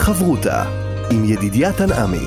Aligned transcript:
חברותה 0.00 0.64
עם 1.10 1.24
ידידיה 1.24 1.72
תנעמי 1.72 2.26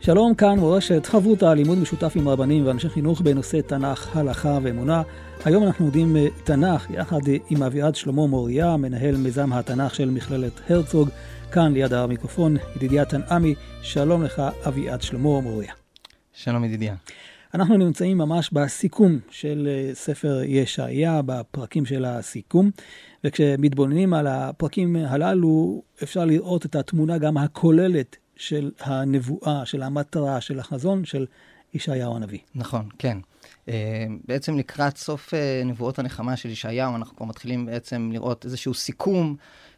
שלום, 0.00 0.34
כאן 0.34 0.58
מורשת 0.58 1.06
חברותה, 1.06 1.54
לימוד 1.54 1.78
משותף 1.78 2.12
עם 2.16 2.28
רבנים 2.28 2.66
ואנשי 2.66 2.88
חינוך 2.88 3.20
בנושא 3.20 3.60
תנ"ך, 3.60 4.16
הלכה 4.16 4.58
ואמונה. 4.62 5.02
היום 5.44 5.64
אנחנו 5.64 5.84
לומדים 5.84 6.16
אה, 6.16 6.26
תנ"ך 6.44 6.90
יחד 6.90 7.20
עם 7.50 7.62
אביעד 7.62 7.94
שלמה 7.94 8.26
מוריה, 8.26 8.76
מנהל 8.76 9.16
מיזם 9.16 9.52
התנ"ך 9.52 9.94
של 9.94 10.10
מכללת 10.10 10.70
הרצוג. 10.70 11.08
כאן 11.52 11.72
ליד 11.72 11.92
המיקרופון, 11.92 12.56
ידידיה 12.76 13.04
תנעמי, 13.04 13.54
שלום 13.82 14.22
לך 14.22 14.42
אביעד 14.68 15.02
שלמה 15.02 15.40
מוריה. 15.40 15.72
שלום 16.32 16.64
ידידיה. 16.64 16.94
אנחנו 17.54 17.76
נמצאים 17.76 18.18
ממש 18.18 18.50
בסיכום 18.52 19.18
של 19.30 19.68
אה, 19.70 19.94
ספר 19.94 20.40
ישעיה, 20.44 21.22
בפרקים 21.22 21.86
של 21.86 22.04
הסיכום, 22.04 22.70
וכשמתבוננים 23.24 24.14
על 24.14 24.26
הפרקים 24.26 24.96
הללו, 24.96 25.82
אפשר 26.02 26.24
לראות 26.24 26.66
את 26.66 26.76
התמונה 26.76 27.18
גם 27.18 27.36
הכוללת 27.36 28.16
של 28.36 28.70
הנבואה, 28.80 29.66
של 29.66 29.82
המטרה, 29.82 30.40
של 30.40 30.58
החזון 30.58 31.04
של 31.04 31.26
ישעיהו 31.74 32.16
הנביא. 32.16 32.38
נכון, 32.54 32.88
כן. 32.98 33.18
אה, 33.68 34.06
בעצם 34.28 34.58
לקראת 34.58 34.96
סוף 34.96 35.34
אה, 35.34 35.62
נבואות 35.64 35.98
הנחמה 35.98 36.36
של 36.36 36.50
ישעיהו, 36.50 36.96
אנחנו 36.96 37.16
כבר 37.16 37.26
מתחילים 37.26 37.66
בעצם 37.66 38.10
לראות 38.12 38.44
איזשהו 38.44 38.74
סיכום 38.74 39.36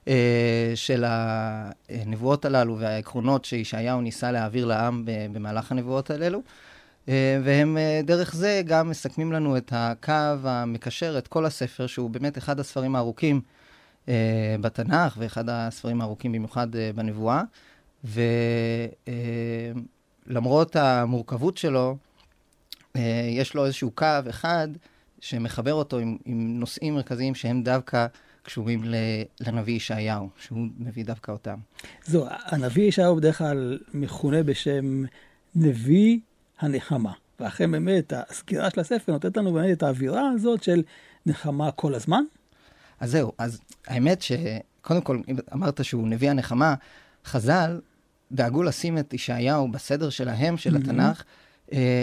אה, 0.09 0.73
של 0.75 1.05
הנבואות 1.09 2.45
הללו 2.45 2.79
והעקרונות 2.79 3.45
שישעיהו 3.45 4.01
ניסה 4.01 4.33
להעביר 4.33 4.67
לעם 4.67 5.03
במהלך 5.33 5.73
הנבואות 5.73 6.11
הללו. 6.11 6.42
והם 7.45 7.79
דרך 8.05 8.34
זה 8.34 8.62
גם 8.67 8.91
מסכמים 8.91 9.33
לנו 9.33 9.56
את 9.56 9.73
הקו 9.75 10.12
המקשר 10.45 11.19
את 11.19 11.29
כל 11.29 11.47
הספר, 11.47 11.86
שהוא 11.86 12.11
באמת 12.11 12.39
אחד 12.39 12.61
הספרים 12.61 12.97
הארוכים 12.97 13.41
בתנ"ך 14.61 15.17
ואחד 15.19 15.45
הספרים 15.48 16.01
הארוכים 16.01 16.33
במיוחד 16.33 16.67
בנבואה. 16.95 17.42
ולמרות 20.27 20.77
המורכבות 20.77 21.57
שלו, 21.57 21.97
יש 23.30 23.55
לו 23.55 23.64
איזשהו 23.64 23.91
קו 23.91 24.06
אחד 24.30 24.69
שמחבר 25.20 25.74
אותו 25.74 25.98
עם, 25.98 26.16
עם 26.24 26.60
נושאים 26.60 26.94
מרכזיים 26.94 27.34
שהם 27.34 27.62
דווקא 27.62 28.06
קשורים 28.42 28.84
לנביא 29.41 29.74
ישעיהו, 29.74 30.28
שהוא 30.36 30.69
מביא 30.78 31.05
דווקא 31.05 31.33
אותם. 31.33 31.58
זו, 32.05 32.27
הנביא 32.28 32.84
ישעיהו 32.84 33.16
בדרך 33.16 33.38
כלל 33.38 33.78
מכונה 33.94 34.42
בשם 34.42 35.05
נביא 35.55 36.18
הנחמה. 36.61 37.12
ואכן 37.41 37.70
באמת, 37.70 38.12
הסגירה 38.16 38.70
של 38.70 38.80
הספר 38.80 39.12
נותנת 39.12 39.36
לנו 39.36 39.52
באמת 39.52 39.78
את 39.78 39.83
האווירה 39.83 40.30
הזאת 40.30 40.62
של 40.62 40.83
נחמה 41.27 41.70
כל 41.70 41.94
הזמן. 41.94 42.22
אז 43.00 43.11
זהו, 43.11 43.33
אז 43.38 43.61
האמת 43.86 44.22
שקודם 44.22 45.00
כל, 45.00 45.20
אם 45.28 45.36
אמרת 45.52 45.84
שהוא 45.84 46.08
נביא 46.08 46.30
הנחמה, 46.30 46.74
חז"ל 47.24 47.80
דאגו 48.33 48.62
לשים 48.62 48.98
את 48.98 49.14
ישעיהו 49.14 49.68
בסדר 49.68 50.11
שלהם, 50.11 50.56
של 50.56 50.77
mm-hmm. 50.77 50.78
התנ"ך, 50.78 51.18
אה, 51.20 51.24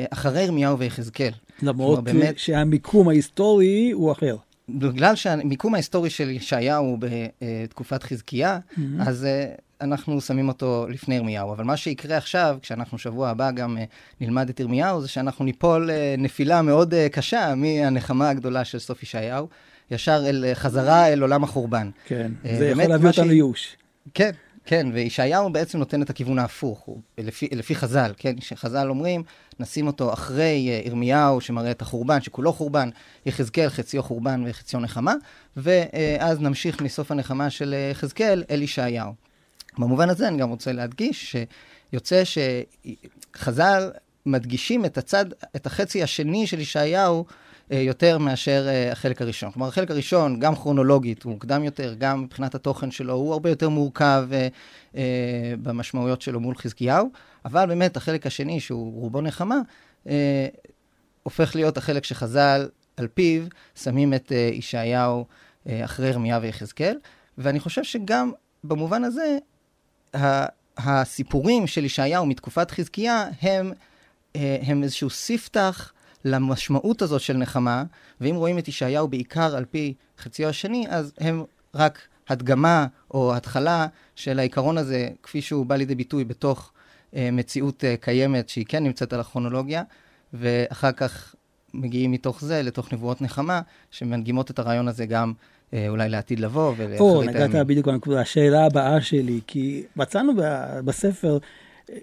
אחרי 0.09 0.41
ירמיהו 0.43 0.79
ויחזקאל. 0.79 1.31
למרות 1.61 2.03
באמת, 2.03 2.37
שהמיקום 2.37 3.09
ההיסטורי 3.09 3.91
הוא 3.91 4.11
אחר. 4.11 4.35
בגלל 4.69 5.15
שהמיקום 5.15 5.73
ההיסטורי 5.73 6.09
של 6.09 6.29
ישעיהו 6.29 6.85
הוא 6.85 6.99
בתקופת 6.99 8.03
חזקיה, 8.03 8.59
mm-hmm. 8.59 8.81
אז 8.99 9.25
אה, 9.25 9.45
אנחנו 9.81 10.21
שמים 10.21 10.47
אותו 10.47 10.85
לפני 10.89 11.15
ירמיהו. 11.15 11.51
אבל 11.51 11.63
מה 11.63 11.77
שיקרה 11.77 12.17
עכשיו, 12.17 12.57
כשאנחנו 12.61 12.97
שבוע 12.97 13.29
הבא 13.29 13.51
גם 13.51 13.77
אה, 13.77 13.83
נלמד 14.21 14.49
את 14.49 14.59
ירמיהו, 14.59 15.01
זה 15.01 15.07
שאנחנו 15.07 15.45
ניפול 15.45 15.89
נפילה 16.17 16.61
מאוד 16.61 16.93
קשה 17.11 17.55
מהנחמה 17.55 18.29
הגדולה 18.29 18.65
של 18.65 18.79
סוף 18.79 19.03
ישעיהו, 19.03 19.47
ישר 19.91 20.23
אל 20.29 20.45
חזרה 20.53 21.07
אל 21.07 21.21
עולם 21.21 21.43
החורבן. 21.43 21.89
כן, 22.05 22.31
זה 22.57 22.67
יכול 22.67 22.83
להביא 22.83 23.09
אותנו 23.09 23.25
לייאוש. 23.25 23.77
כן, 24.13 24.31
כן, 24.69 24.87
וישעיהו 24.93 25.49
בעצם 25.49 25.79
נותן 25.79 26.01
את 26.01 26.09
הכיוון 26.09 26.39
ההפוך, 26.39 26.79
הוא, 26.79 27.01
לפי, 27.17 27.47
לפי 27.51 27.75
חז"ל, 27.75 28.11
כן, 28.17 28.41
שחז"ל 28.41 28.89
אומרים, 28.89 29.23
נשים 29.59 29.87
אותו 29.87 30.13
אחרי 30.13 30.81
uh, 30.83 30.87
ירמיהו 30.87 31.41
שמראה 31.41 31.71
את 31.71 31.81
החורבן, 31.81 32.21
שכולו 32.21 32.53
חורבן, 32.53 32.89
יחזקאל 33.25 33.69
חציו 33.69 34.03
חורבן 34.03 34.43
וחציו 34.47 34.79
נחמה, 34.79 35.13
ואז 35.57 36.41
נמשיך 36.41 36.81
מסוף 36.81 37.11
הנחמה 37.11 37.49
של 37.49 37.73
אה, 37.73 37.89
יחזקאל 37.91 38.43
אל 38.49 38.61
ישעיהו. 38.61 39.13
במובן 39.77 40.09
הזה 40.09 40.27
אני 40.27 40.37
גם 40.37 40.49
רוצה 40.49 40.71
להדגיש 40.71 41.35
שיוצא 41.91 42.23
שחז"ל 42.25 43.91
מדגישים 44.25 44.85
את 44.85 44.97
הצד, 44.97 45.25
את 45.55 45.65
החצי 45.65 46.03
השני 46.03 46.47
של 46.47 46.59
ישעיהו, 46.59 47.25
אה, 47.27 47.46
יותר 47.71 48.17
מאשר 48.17 48.65
אה, 48.67 48.91
החלק 48.91 49.21
הראשון. 49.21 49.51
כלומר, 49.51 49.67
החלק 49.67 49.91
הראשון, 49.91 50.39
גם 50.39 50.55
כרונולוגית, 50.55 51.23
הוא 51.23 51.33
מוקדם 51.33 51.63
יותר, 51.63 51.95
גם 51.97 52.23
מבחינת 52.23 52.55
התוכן 52.55 52.91
שלו, 52.91 53.13
הוא 53.13 53.33
הרבה 53.33 53.49
יותר 53.49 53.69
מורכב 53.69 54.27
אה, 54.95 55.03
במשמעויות 55.61 56.21
שלו 56.21 56.39
מול 56.39 56.55
חזקיהו, 56.55 57.09
אבל 57.45 57.65
באמת 57.65 57.97
החלק 57.97 58.25
השני, 58.27 58.59
שהוא 58.59 59.01
רובו 59.01 59.21
נחמה, 59.21 59.59
הופך 61.23 61.55
להיות 61.55 61.77
החלק 61.77 62.03
שחז"ל, 62.03 62.67
על 62.97 63.07
פיו, 63.07 63.43
שמים 63.75 64.13
את 64.13 64.31
ישעיהו 64.53 65.25
אחרי 65.69 66.07
ירמיה 66.07 66.39
ויחזקאל, 66.41 66.97
ואני 67.37 67.59
חושב 67.59 67.83
שגם 67.83 68.31
במובן 68.63 69.03
הזה, 69.03 69.37
הסיפורים 70.77 71.67
של 71.67 71.85
ישעיהו 71.85 72.25
מתקופת 72.25 72.71
חזקיה 72.71 73.29
הם, 73.41 73.71
הם 74.35 74.83
איזשהו 74.83 75.09
ספתח 75.09 75.91
למשמעות 76.27 77.01
הזאת 77.01 77.21
של 77.21 77.37
נחמה, 77.37 77.83
ואם 78.21 78.35
רואים 78.35 78.57
את 78.57 78.67
ישעיהו 78.67 79.07
בעיקר 79.07 79.55
על 79.55 79.65
פי 79.65 79.93
חציו 80.19 80.49
השני, 80.49 80.85
אז 80.89 81.13
הם 81.19 81.43
רק 81.75 81.99
הדגמה 82.29 82.87
או 83.11 83.35
התחלה 83.35 83.87
של 84.15 84.39
העיקרון 84.39 84.77
הזה, 84.77 85.09
כפי 85.23 85.41
שהוא 85.41 85.65
בא 85.65 85.75
לידי 85.75 85.95
ביטוי 85.95 86.23
בתוך 86.23 86.71
אה, 87.15 87.29
מציאות 87.31 87.83
אה, 87.83 87.95
קיימת 87.97 88.49
שהיא 88.49 88.65
כן 88.67 88.83
נמצאת 88.83 89.13
על 89.13 89.19
הכרונולוגיה, 89.19 89.83
ואחר 90.33 90.91
כך 90.91 91.35
מגיעים 91.73 92.11
מתוך 92.11 92.41
זה 92.41 92.61
לתוך 92.61 92.93
נבואות 92.93 93.21
נחמה, 93.21 93.61
שמנגימות 93.91 94.51
את 94.51 94.59
הרעיון 94.59 94.87
הזה 94.87 95.05
גם 95.05 95.33
אה, 95.73 95.85
אולי 95.89 96.09
לעתיד 96.09 96.39
לבוא 96.39 96.73
ולאחרית 96.77 97.01
הימים. 97.01 97.39
או, 97.39 97.47
נגעת 97.47 97.67
בדיוק 97.67 97.87
בנקודה, 97.87 98.21
השאלה 98.21 98.65
הבאה 98.65 99.01
שלי, 99.01 99.39
כי 99.47 99.83
מצאנו 99.95 100.33
בספר 100.85 101.37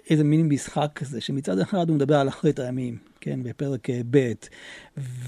איזה 0.09 0.23
מין 0.23 0.47
משחק 0.47 0.91
כזה, 0.95 1.21
שמצד 1.21 1.59
אחד 1.59 1.89
הוא 1.89 1.95
מדבר 1.95 2.15
על 2.15 2.27
אחרית 2.27 2.59
הימים, 2.59 2.97
כן, 3.21 3.43
בפרק 3.43 3.89
אה, 3.89 4.01
ב', 4.09 4.33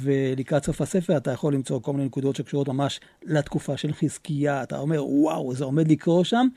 ולקראת 0.01 0.66
סוף 0.66 0.81
הספר 0.81 1.18
אתה 1.18 1.31
יכול 1.31 1.53
למצוא 1.53 1.81
כל 1.81 1.94
מיני 1.94 2.06
נקודות 2.06 2.35
שקשורות 2.35 2.67
ממש 2.67 3.00
לתקופה 3.23 3.78
של 3.78 3.94
חזקיה, 3.94 4.63
אתה 4.63 4.78
אומר, 4.78 5.06
וואו, 5.06 5.53
זה 5.53 5.63
עומד 5.63 5.91
לקרוא 5.91 6.23
שם, 6.23 6.47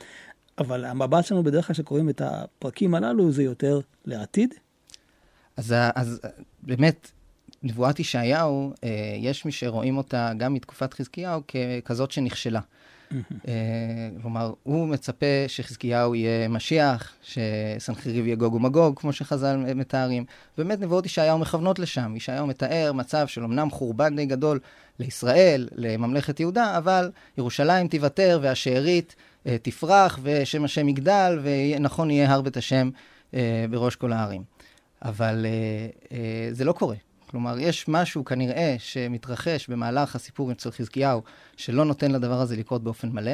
אבל 0.58 0.84
המבט 0.84 1.24
שלנו 1.24 1.42
בדרך 1.42 1.66
כלל 1.66 1.74
שקוראים 1.74 2.08
את 2.08 2.20
הפרקים 2.24 2.94
הללו 2.94 3.32
זה 3.32 3.42
יותר 3.42 3.80
לעתיד. 4.04 4.54
אז, 5.56 5.74
אז 5.94 6.20
באמת, 6.62 7.10
נבואת 7.62 8.00
ישעיהו, 8.00 8.72
אה, 8.84 8.88
יש 9.18 9.44
מי 9.44 9.52
שרואים 9.52 9.96
אותה 9.96 10.32
גם 10.36 10.54
מתקופת 10.54 10.94
חזקיהו 10.94 11.42
ככזאת 11.84 12.10
שנכשלה. 12.10 12.60
אה, 13.48 13.54
כלומר, 14.22 14.52
הוא 14.62 14.88
מצפה 14.88 15.26
שחזקיהו 15.48 16.14
יהיה 16.14 16.48
משיח, 16.48 17.12
שסנחריב 17.22 18.26
יהיה 18.26 18.36
גוג 18.36 18.54
ומגוג, 18.54 18.98
כמו 18.98 19.12
שחז"ל 19.12 19.56
מתארים. 19.56 20.24
באמת 20.58 20.80
נבואות 20.80 21.06
ישעיהו 21.06 21.38
מכוונות 21.38 21.78
לשם. 21.78 22.16
ישעיהו 22.16 22.46
מתאר 22.46 22.92
מצב 22.94 23.26
של 23.26 23.44
אמנם 23.44 23.70
חורבן 23.70 24.16
די 24.16 24.26
גדול 24.26 24.60
לישראל, 24.98 25.68
לממלכת 25.72 26.40
יהודה, 26.40 26.78
אבל 26.78 27.10
ירושלים 27.38 27.88
תיוותר 27.88 28.38
והשארית 28.42 29.14
אה, 29.46 29.56
תפרח, 29.62 30.18
ושם 30.22 30.64
השם 30.64 30.88
יגדל, 30.88 31.38
ונכון 31.42 32.10
יהיה 32.10 32.32
הר 32.32 32.40
בית 32.40 32.56
השם 32.56 32.90
אה, 33.34 33.64
בראש 33.70 33.96
כל 33.96 34.12
הערים. 34.12 34.42
אבל 35.02 35.46
זה 36.52 36.64
לא 36.64 36.72
קורה. 36.72 36.96
כלומר, 37.30 37.58
יש 37.58 37.88
משהו 37.88 38.24
כנראה 38.24 38.76
שמתרחש 38.78 39.68
במהלך 39.68 40.16
הסיפור 40.16 40.52
אצל 40.52 40.70
חזקיהו, 40.70 41.22
שלא 41.56 41.84
נותן 41.84 42.10
לדבר 42.10 42.40
הזה 42.40 42.56
לקרות 42.56 42.84
באופן 42.84 43.08
מלא, 43.08 43.32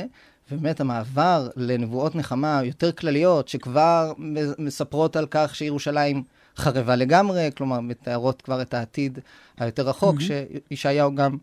ובאמת 0.51 0.81
המעבר 0.81 1.49
לנבואות 1.57 2.15
נחמה 2.15 2.61
יותר 2.65 2.93
כלליות, 2.93 3.49
שכבר 3.49 4.13
מספרות 4.59 5.17
על 5.17 5.27
כך 5.31 5.55
שירושלים 5.55 6.23
חרבה 6.57 6.97
לגמרי, 6.97 7.51
כלומר, 7.57 7.81
מתארות 7.81 8.43
כבר 8.43 8.63
את 8.63 8.75
העתיד 8.75 9.19
היותר 9.59 9.89
רחוק, 9.89 10.17
mm-hmm. 10.17 10.71
שישעיהו 10.71 11.15
גם 11.15 11.37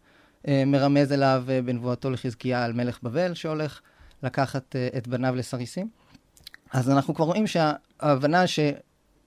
אה, 0.47 0.63
מרמז 0.65 1.11
אליו 1.11 1.43
אה, 1.49 1.61
בנבואתו 1.61 2.09
לחזקיה 2.09 2.65
על 2.65 2.73
מלך 2.73 2.99
בבל, 3.03 3.33
שהולך 3.33 3.81
לקחת 4.23 4.75
אה, 4.75 4.87
את 4.97 5.07
בניו 5.07 5.35
לסריסים. 5.35 5.89
אז 6.71 6.89
אנחנו 6.89 7.15
כבר 7.15 7.25
רואים 7.25 7.47
שההבנה 7.47 8.47
ש... 8.47 8.59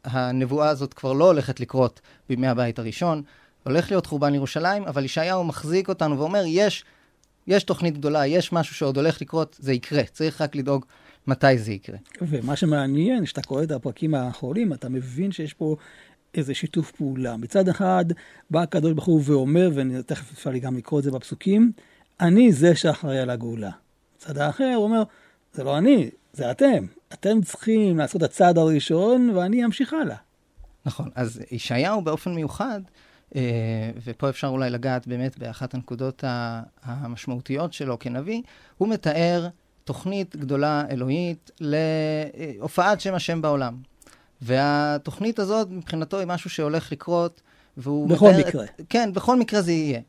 הנבואה 0.06 0.68
הזאת 0.68 0.94
כבר 0.94 1.12
לא 1.12 1.24
הולכת 1.24 1.60
לקרות 1.60 2.00
בימי 2.28 2.46
הבית 2.46 2.78
הראשון, 2.78 3.22
הולך 3.64 3.90
להיות 3.90 4.06
חורבן 4.06 4.34
ירושלים, 4.34 4.82
אבל 4.82 5.04
ישעיהו 5.04 5.44
מחזיק 5.44 5.88
אותנו 5.88 6.18
ואומר, 6.18 6.42
יש 6.46 6.84
יש 7.46 7.64
תוכנית 7.64 7.98
גדולה, 7.98 8.26
יש 8.26 8.52
משהו 8.52 8.74
שעוד 8.74 8.96
הולך 8.96 9.20
לקרות, 9.20 9.56
זה 9.60 9.72
יקרה. 9.72 10.02
צריך 10.12 10.40
רק 10.40 10.56
לדאוג 10.56 10.84
מתי 11.26 11.58
זה 11.58 11.72
יקרה. 11.72 11.96
ומה 12.22 12.56
שמעניין, 12.56 13.24
כשאתה 13.24 13.42
קורא 13.42 13.62
את 13.62 13.70
הפרקים 13.70 14.14
האחרונים, 14.14 14.72
אתה 14.72 14.88
מבין 14.88 15.32
שיש 15.32 15.54
פה 15.54 15.76
איזה 16.34 16.54
שיתוף 16.54 16.90
פעולה. 16.90 17.36
מצד 17.36 17.68
אחד, 17.68 18.04
בא 18.50 18.62
הקדוש 18.62 18.92
ברוך 18.92 19.06
הוא 19.06 19.22
ואומר, 19.24 19.70
ותכף 19.74 20.32
אפשר 20.32 20.50
לי 20.50 20.60
גם 20.60 20.76
לקרוא 20.76 20.98
את 20.98 21.04
זה 21.04 21.10
בפסוקים, 21.10 21.72
אני 22.20 22.52
זה 22.52 22.76
שאחראי 22.76 23.18
על 23.18 23.30
הגאולה. 23.30 23.70
מצד 24.16 24.38
האחר, 24.38 24.72
הוא 24.76 24.84
אומר, 24.84 25.02
זה 25.52 25.64
לא 25.64 25.78
אני, 25.78 26.10
זה 26.32 26.50
אתם. 26.50 26.86
אתם 27.12 27.40
צריכים 27.42 27.98
לעשות 27.98 28.16
את 28.16 28.22
הצעד 28.22 28.58
הראשון, 28.58 29.30
ואני 29.30 29.64
אמשיך 29.64 29.92
הלאה. 29.92 30.16
נכון. 30.86 31.08
אז 31.14 31.40
ישעיהו 31.50 32.02
באופן 32.02 32.34
מיוחד, 32.34 32.80
אה, 33.36 33.90
ופה 34.04 34.28
אפשר 34.28 34.46
אולי 34.46 34.70
לגעת 34.70 35.06
באמת 35.06 35.38
באחת 35.38 35.74
הנקודות 35.74 36.24
המשמעותיות 36.82 37.72
שלו 37.72 37.98
כנביא, 37.98 38.42
הוא 38.78 38.88
מתאר 38.88 39.48
תוכנית 39.84 40.36
גדולה 40.36 40.84
אלוהית 40.90 41.50
להופעת 41.60 43.00
שם 43.00 43.14
השם 43.14 43.42
בעולם. 43.42 43.76
והתוכנית 44.42 45.38
הזאת 45.38 45.68
מבחינתו 45.70 46.18
היא 46.18 46.26
משהו 46.26 46.50
שהולך 46.50 46.92
לקרות, 46.92 47.40
והוא 47.76 48.08
בכל 48.08 48.28
מתאר... 48.30 48.48
מקרה. 48.48 48.64
את, 48.64 48.80
כן, 48.88 49.12
בכל 49.12 49.38
מקרה 49.38 49.62
זה 49.62 49.72
יהיה. 49.72 50.00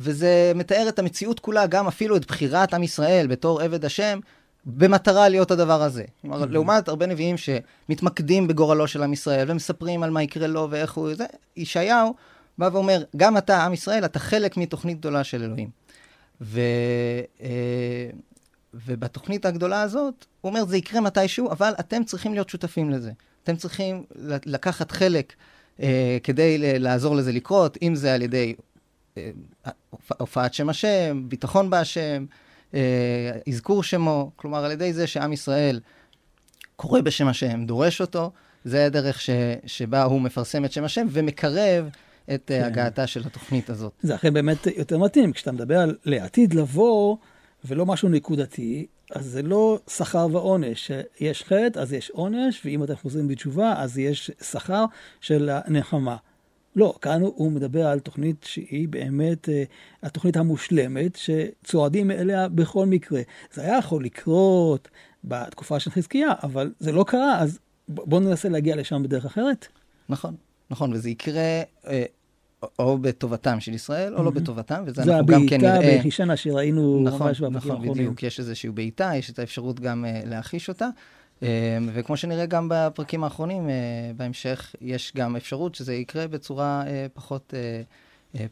וזה 0.00 0.52
מתאר 0.54 0.88
את 0.88 0.98
המציאות 0.98 1.40
כולה, 1.40 1.66
גם 1.66 1.86
אפילו 1.86 2.16
את 2.16 2.26
בחירת 2.26 2.74
עם 2.74 2.82
ישראל 2.82 3.26
בתור 3.26 3.60
עבד 3.60 3.84
השם, 3.84 4.20
במטרה 4.66 5.28
להיות 5.28 5.50
הדבר 5.50 5.82
הזה. 5.82 6.04
כלומר. 6.22 6.44
לעומת 6.44 6.88
הרבה 6.88 7.06
נביאים 7.06 7.36
שמתמקדים 7.36 8.48
בגורלו 8.48 8.88
של 8.88 9.02
עם 9.02 9.12
ישראל, 9.12 9.50
ומספרים 9.50 10.02
על 10.02 10.10
מה 10.10 10.22
יקרה 10.22 10.46
לו 10.46 10.68
ואיך 10.70 10.92
הוא... 10.92 11.14
זה, 11.14 11.26
ישעיהו 11.56 12.14
בא 12.58 12.68
ואומר, 12.72 13.02
גם 13.16 13.36
אתה, 13.36 13.64
עם 13.64 13.72
ישראל, 13.72 14.04
אתה 14.04 14.18
חלק 14.18 14.56
מתוכנית 14.56 14.98
גדולה 14.98 15.24
של 15.24 15.42
אלוהים. 15.42 15.70
ו, 16.40 16.60
אה, 17.40 18.10
ובתוכנית 18.74 19.46
הגדולה 19.46 19.82
הזאת, 19.82 20.26
הוא 20.40 20.50
אומר, 20.50 20.64
זה 20.64 20.76
יקרה 20.76 21.00
מתישהו, 21.00 21.50
אבל 21.50 21.72
אתם 21.80 22.04
צריכים 22.04 22.32
להיות 22.32 22.48
שותפים 22.48 22.90
לזה. 22.90 23.12
אתם 23.42 23.56
צריכים 23.56 24.04
לקחת 24.46 24.90
חלק 24.90 25.32
אה, 25.82 26.18
כדי 26.22 26.78
לעזור 26.78 27.16
לזה 27.16 27.32
לקרות, 27.32 27.78
אם 27.82 27.94
זה 27.94 28.14
על 28.14 28.22
ידי 28.22 28.54
אה, 29.18 29.30
הופעת 30.18 30.54
שם 30.54 30.68
השם, 30.68 31.24
ביטחון 31.28 31.70
בהשם, 31.70 32.24
אזכור 33.48 33.82
שמו, 33.82 34.30
כלומר, 34.36 34.64
על 34.64 34.70
ידי 34.70 34.92
זה 34.92 35.06
שעם 35.06 35.32
ישראל 35.32 35.80
קורא 36.76 37.00
בשם 37.00 37.28
השם, 37.28 37.66
דורש 37.66 38.00
אותו, 38.00 38.30
זה 38.64 38.86
הדרך 38.86 39.20
ש, 39.20 39.30
שבה 39.66 40.02
הוא 40.02 40.20
מפרסם 40.20 40.64
את 40.64 40.72
שם 40.72 40.84
השם 40.84 41.06
ומקרב 41.10 41.88
את 42.34 42.42
כן. 42.46 42.62
הגעתה 42.64 43.06
של 43.06 43.22
התוכנית 43.26 43.70
הזאת. 43.70 43.92
זה 44.02 44.14
אכן 44.14 44.34
באמת 44.34 44.66
יותר 44.76 44.98
מתאים, 44.98 45.32
כשאתה 45.32 45.52
מדבר 45.52 45.78
על 45.78 45.96
לעתיד 46.04 46.54
לבוא, 46.54 47.16
ולא 47.64 47.86
משהו 47.86 48.08
נקודתי, 48.08 48.86
אז 49.10 49.24
זה 49.24 49.42
לא 49.42 49.78
שכר 49.90 50.26
ועונש. 50.32 50.90
יש 51.20 51.42
חטא, 51.42 51.78
אז 51.78 51.92
יש 51.92 52.10
עונש, 52.10 52.62
ואם 52.64 52.84
אתם 52.84 52.96
חוזרים 52.96 53.28
בתשובה, 53.28 53.74
אז 53.76 53.98
יש 53.98 54.30
שכר 54.40 54.84
של 55.20 55.50
הנחמה. 55.52 56.16
לא, 56.76 56.94
כאן 57.00 57.22
הוא 57.22 57.52
מדבר 57.52 57.86
על 57.86 57.98
תוכנית 57.98 58.44
שהיא 58.44 58.88
באמת 58.88 59.48
אה, 59.48 59.62
התוכנית 60.02 60.36
המושלמת, 60.36 61.16
שצועדים 61.16 62.10
אליה 62.10 62.48
בכל 62.48 62.86
מקרה. 62.86 63.20
זה 63.52 63.62
היה 63.62 63.78
יכול 63.78 64.04
לקרות 64.04 64.88
בתקופה 65.24 65.80
של 65.80 65.90
חזקיה, 65.90 66.28
אבל 66.42 66.72
זה 66.78 66.92
לא 66.92 67.04
קרה, 67.04 67.38
אז 67.38 67.58
בואו 67.88 68.20
ננסה 68.20 68.48
להגיע 68.48 68.76
לשם 68.76 69.02
בדרך 69.02 69.24
אחרת. 69.24 69.66
נכון, 70.08 70.34
נכון, 70.70 70.92
וזה 70.92 71.10
יקרה 71.10 71.62
אה, 71.86 72.04
או 72.78 72.98
בטובתם 72.98 73.60
של 73.60 73.74
ישראל, 73.74 74.14
או 74.14 74.22
לא 74.22 74.30
בטובתם, 74.30 74.82
וזה 74.86 75.02
אנחנו 75.02 75.26
גם 75.26 75.46
כן 75.48 75.60
נראה... 75.60 75.72
זה 75.72 75.78
הבעיטה 75.78 75.98
בחישנה 75.98 76.36
שראינו 76.36 77.02
נכון, 77.04 77.26
ממש 77.26 77.40
בפרקים 77.40 77.56
נכון, 77.56 77.70
האחרונים. 77.70 77.90
נכון, 77.90 77.98
בדיוק, 77.98 78.22
יש 78.22 78.40
איזושהי 78.40 78.70
בעיטה, 78.70 79.10
יש 79.14 79.30
את 79.30 79.38
האפשרות 79.38 79.80
גם 79.80 80.04
uh, 80.04 80.28
להחיש 80.28 80.68
אותה. 80.68 80.88
Uh, 81.40 81.44
וכמו 81.92 82.16
שנראה 82.16 82.46
גם 82.46 82.68
בפרקים 82.70 83.24
האחרונים, 83.24 83.66
uh, 83.66 83.70
בהמשך 84.16 84.74
יש 84.80 85.12
גם 85.16 85.36
אפשרות 85.36 85.74
שזה 85.74 85.94
יקרה 85.94 86.28
בצורה 86.28 86.82
uh, 86.82 86.88
פחות, 87.14 87.54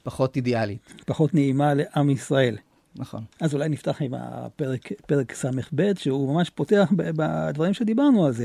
פחות 0.03 0.37
אידיאלית. 0.37 0.95
פחות 1.07 1.35
נעימה 1.35 1.75
לעם 1.75 2.11
ישראל. 2.11 2.57
נכון. 2.97 3.25
אז 3.41 3.55
אולי 3.55 3.69
נפתח 3.69 4.03
עם 4.03 4.15
הפרק, 4.15 4.89
פרק 5.07 5.35
ס"ב, 5.35 5.93
שהוא 5.99 6.35
ממש 6.35 6.51
פותח 6.51 6.89
בדברים 6.97 7.75
שדיברנו 7.75 8.27
על 8.27 8.33
זה. 8.33 8.45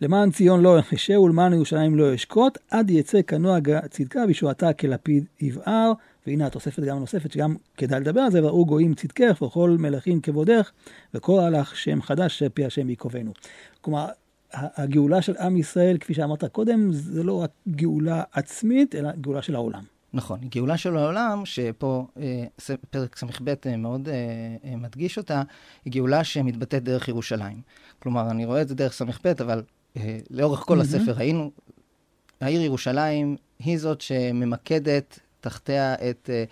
למען 0.00 0.30
ציון 0.30 0.60
לא 0.60 0.78
יחשה 0.78 1.20
ולמען 1.20 1.52
ירושלים 1.52 1.94
לא 1.94 2.14
ישקוט, 2.14 2.58
עד 2.70 2.90
יצא 2.90 3.22
כנוע 3.22 3.58
צדקה 3.90 4.26
בישועתה 4.26 4.72
כלפיד 4.72 5.24
יבער. 5.40 5.92
והנה 6.26 6.46
התוספת 6.46 6.82
גם 6.82 6.98
נוספת 6.98 7.32
שגם 7.32 7.56
כדאי 7.76 8.00
לדבר 8.00 8.20
על 8.20 8.30
זה, 8.30 8.44
וראו 8.44 8.66
גויים 8.66 8.94
צדקך 8.94 9.42
וכל 9.42 9.76
מלכים 9.78 10.20
כבודך, 10.20 10.70
וקורא 11.14 11.50
לך 11.50 11.76
שם 11.76 12.02
חדש 12.02 12.38
שפי 12.38 12.64
השם 12.64 12.90
יקובנו. 12.90 13.32
כלומר, 13.80 14.06
הגאולה 14.52 15.22
של 15.22 15.36
עם 15.36 15.56
ישראל, 15.56 15.98
כפי 15.98 16.14
שאמרת 16.14 16.44
קודם, 16.44 16.92
זה 16.92 17.22
לא 17.22 17.42
רק 17.42 17.50
גאולה 17.68 18.22
עצמית, 18.32 18.94
אלא 18.94 19.10
גאולה 19.20 19.42
של 19.42 19.54
העולם. 19.54 19.82
נכון, 20.12 20.40
גאולה 20.54 20.76
של 20.76 20.96
העולם, 20.96 21.42
שפה 21.44 22.06
אה, 22.20 22.44
פרק 22.90 23.16
ס"ב 23.16 23.54
אה, 23.66 23.76
מאוד 23.76 24.08
אה, 24.08 24.14
אה, 24.64 24.76
מדגיש 24.76 25.18
אותה, 25.18 25.42
היא 25.84 25.92
גאולה 25.92 26.24
שמתבטאת 26.24 26.82
דרך 26.82 27.08
ירושלים. 27.08 27.60
כלומר, 27.98 28.30
אני 28.30 28.44
רואה 28.44 28.62
את 28.62 28.68
זה 28.68 28.74
דרך 28.74 28.92
ס"ב, 28.92 29.26
אבל 29.40 29.62
אה, 29.96 30.18
לאורך 30.30 30.60
כל 30.60 30.80
הספר 30.80 31.12
ראינו, 31.12 31.50
העיר 32.40 32.60
ירושלים 32.60 33.36
היא 33.58 33.78
זאת 33.78 34.00
שממקדת 34.00 35.18
תחתיה 35.48 35.94
את, 35.94 36.30
אה, 36.32 36.44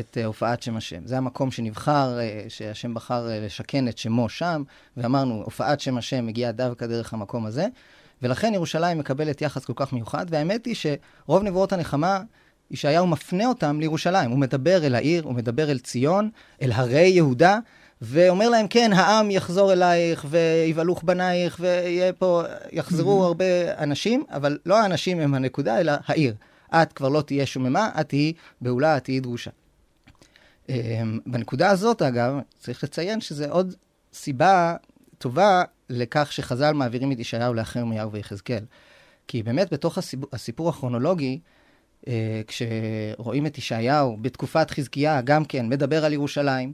את 0.00 0.18
אה, 0.20 0.24
הופעת 0.24 0.62
שם 0.62 0.76
השם. 0.76 1.06
זה 1.06 1.16
המקום 1.16 1.50
שנבחר, 1.50 2.18
שהשם 2.48 2.94
בחר 2.94 3.28
לשכן 3.30 3.88
את 3.88 3.98
שמו 3.98 4.28
שם, 4.28 4.62
ואמרנו, 4.96 5.42
הופעת 5.44 5.80
שם 5.80 5.98
השם 5.98 6.26
מגיעה 6.26 6.52
דווקא 6.52 6.86
דרך 6.86 7.12
המקום 7.12 7.46
הזה, 7.46 7.66
ולכן 8.22 8.54
ירושלים 8.54 8.98
מקבלת 8.98 9.42
יחס 9.42 9.64
כל 9.64 9.72
כך 9.76 9.92
מיוחד, 9.92 10.26
והאמת 10.28 10.66
היא 10.66 10.74
שרוב 10.74 11.42
נבואות 11.42 11.72
הנחמה, 11.72 12.20
ישעיהו 12.70 13.06
מפנה 13.06 13.46
אותם 13.46 13.80
לירושלים. 13.80 14.30
הוא 14.30 14.38
מדבר 14.38 14.86
אל 14.86 14.94
העיר, 14.94 15.24
הוא 15.24 15.34
מדבר 15.34 15.70
אל 15.70 15.78
ציון, 15.78 16.30
אל 16.62 16.72
הרי 16.72 17.08
יהודה, 17.08 17.58
ואומר 18.02 18.48
להם, 18.48 18.68
כן, 18.68 18.92
העם 18.92 19.30
יחזור 19.30 19.72
אלייך, 19.72 20.26
ויבהלוך 20.28 21.02
בנייך, 21.02 21.56
ויהיה 21.60 22.12
פה, 22.12 22.42
יחזרו 22.72 23.22
mm-hmm. 23.22 23.26
הרבה 23.26 23.44
אנשים, 23.78 24.24
אבל 24.30 24.58
לא 24.66 24.78
האנשים 24.78 25.20
הם 25.20 25.34
הנקודה, 25.34 25.80
אלא 25.80 25.92
העיר. 26.06 26.34
את 26.74 26.92
כבר 26.92 27.08
לא 27.08 27.22
תהיה 27.22 27.46
שוממה, 27.46 27.90
את 28.00 28.08
תהיי 28.08 28.32
בהולה, 28.60 28.96
את 28.96 29.04
תהיי 29.04 29.20
דרושה. 29.20 29.50
אמ, 30.68 31.18
בנקודה 31.26 31.70
הזאת, 31.70 32.02
אגב, 32.02 32.34
צריך 32.58 32.84
לציין 32.84 33.20
שזה 33.20 33.50
עוד 33.50 33.74
סיבה 34.12 34.74
טובה 35.18 35.62
לכך 35.90 36.32
שחז"ל 36.32 36.72
מעבירים 36.72 37.12
את 37.12 37.18
ישעיהו 37.18 37.54
לאחר 37.54 37.78
ירמיהו 37.80 38.12
ויחזקאל. 38.12 38.64
כי 39.28 39.42
באמת 39.42 39.72
בתוך 39.72 39.98
הסיפור, 39.98 40.28
הסיפור 40.32 40.68
הכרונולוגי, 40.68 41.40
אה, 42.08 42.40
כשרואים 42.46 43.46
את 43.46 43.58
ישעיהו 43.58 44.16
בתקופת 44.20 44.70
חזקיה, 44.70 45.20
גם 45.20 45.44
כן, 45.44 45.68
מדבר 45.68 46.04
על 46.04 46.12
ירושלים, 46.12 46.72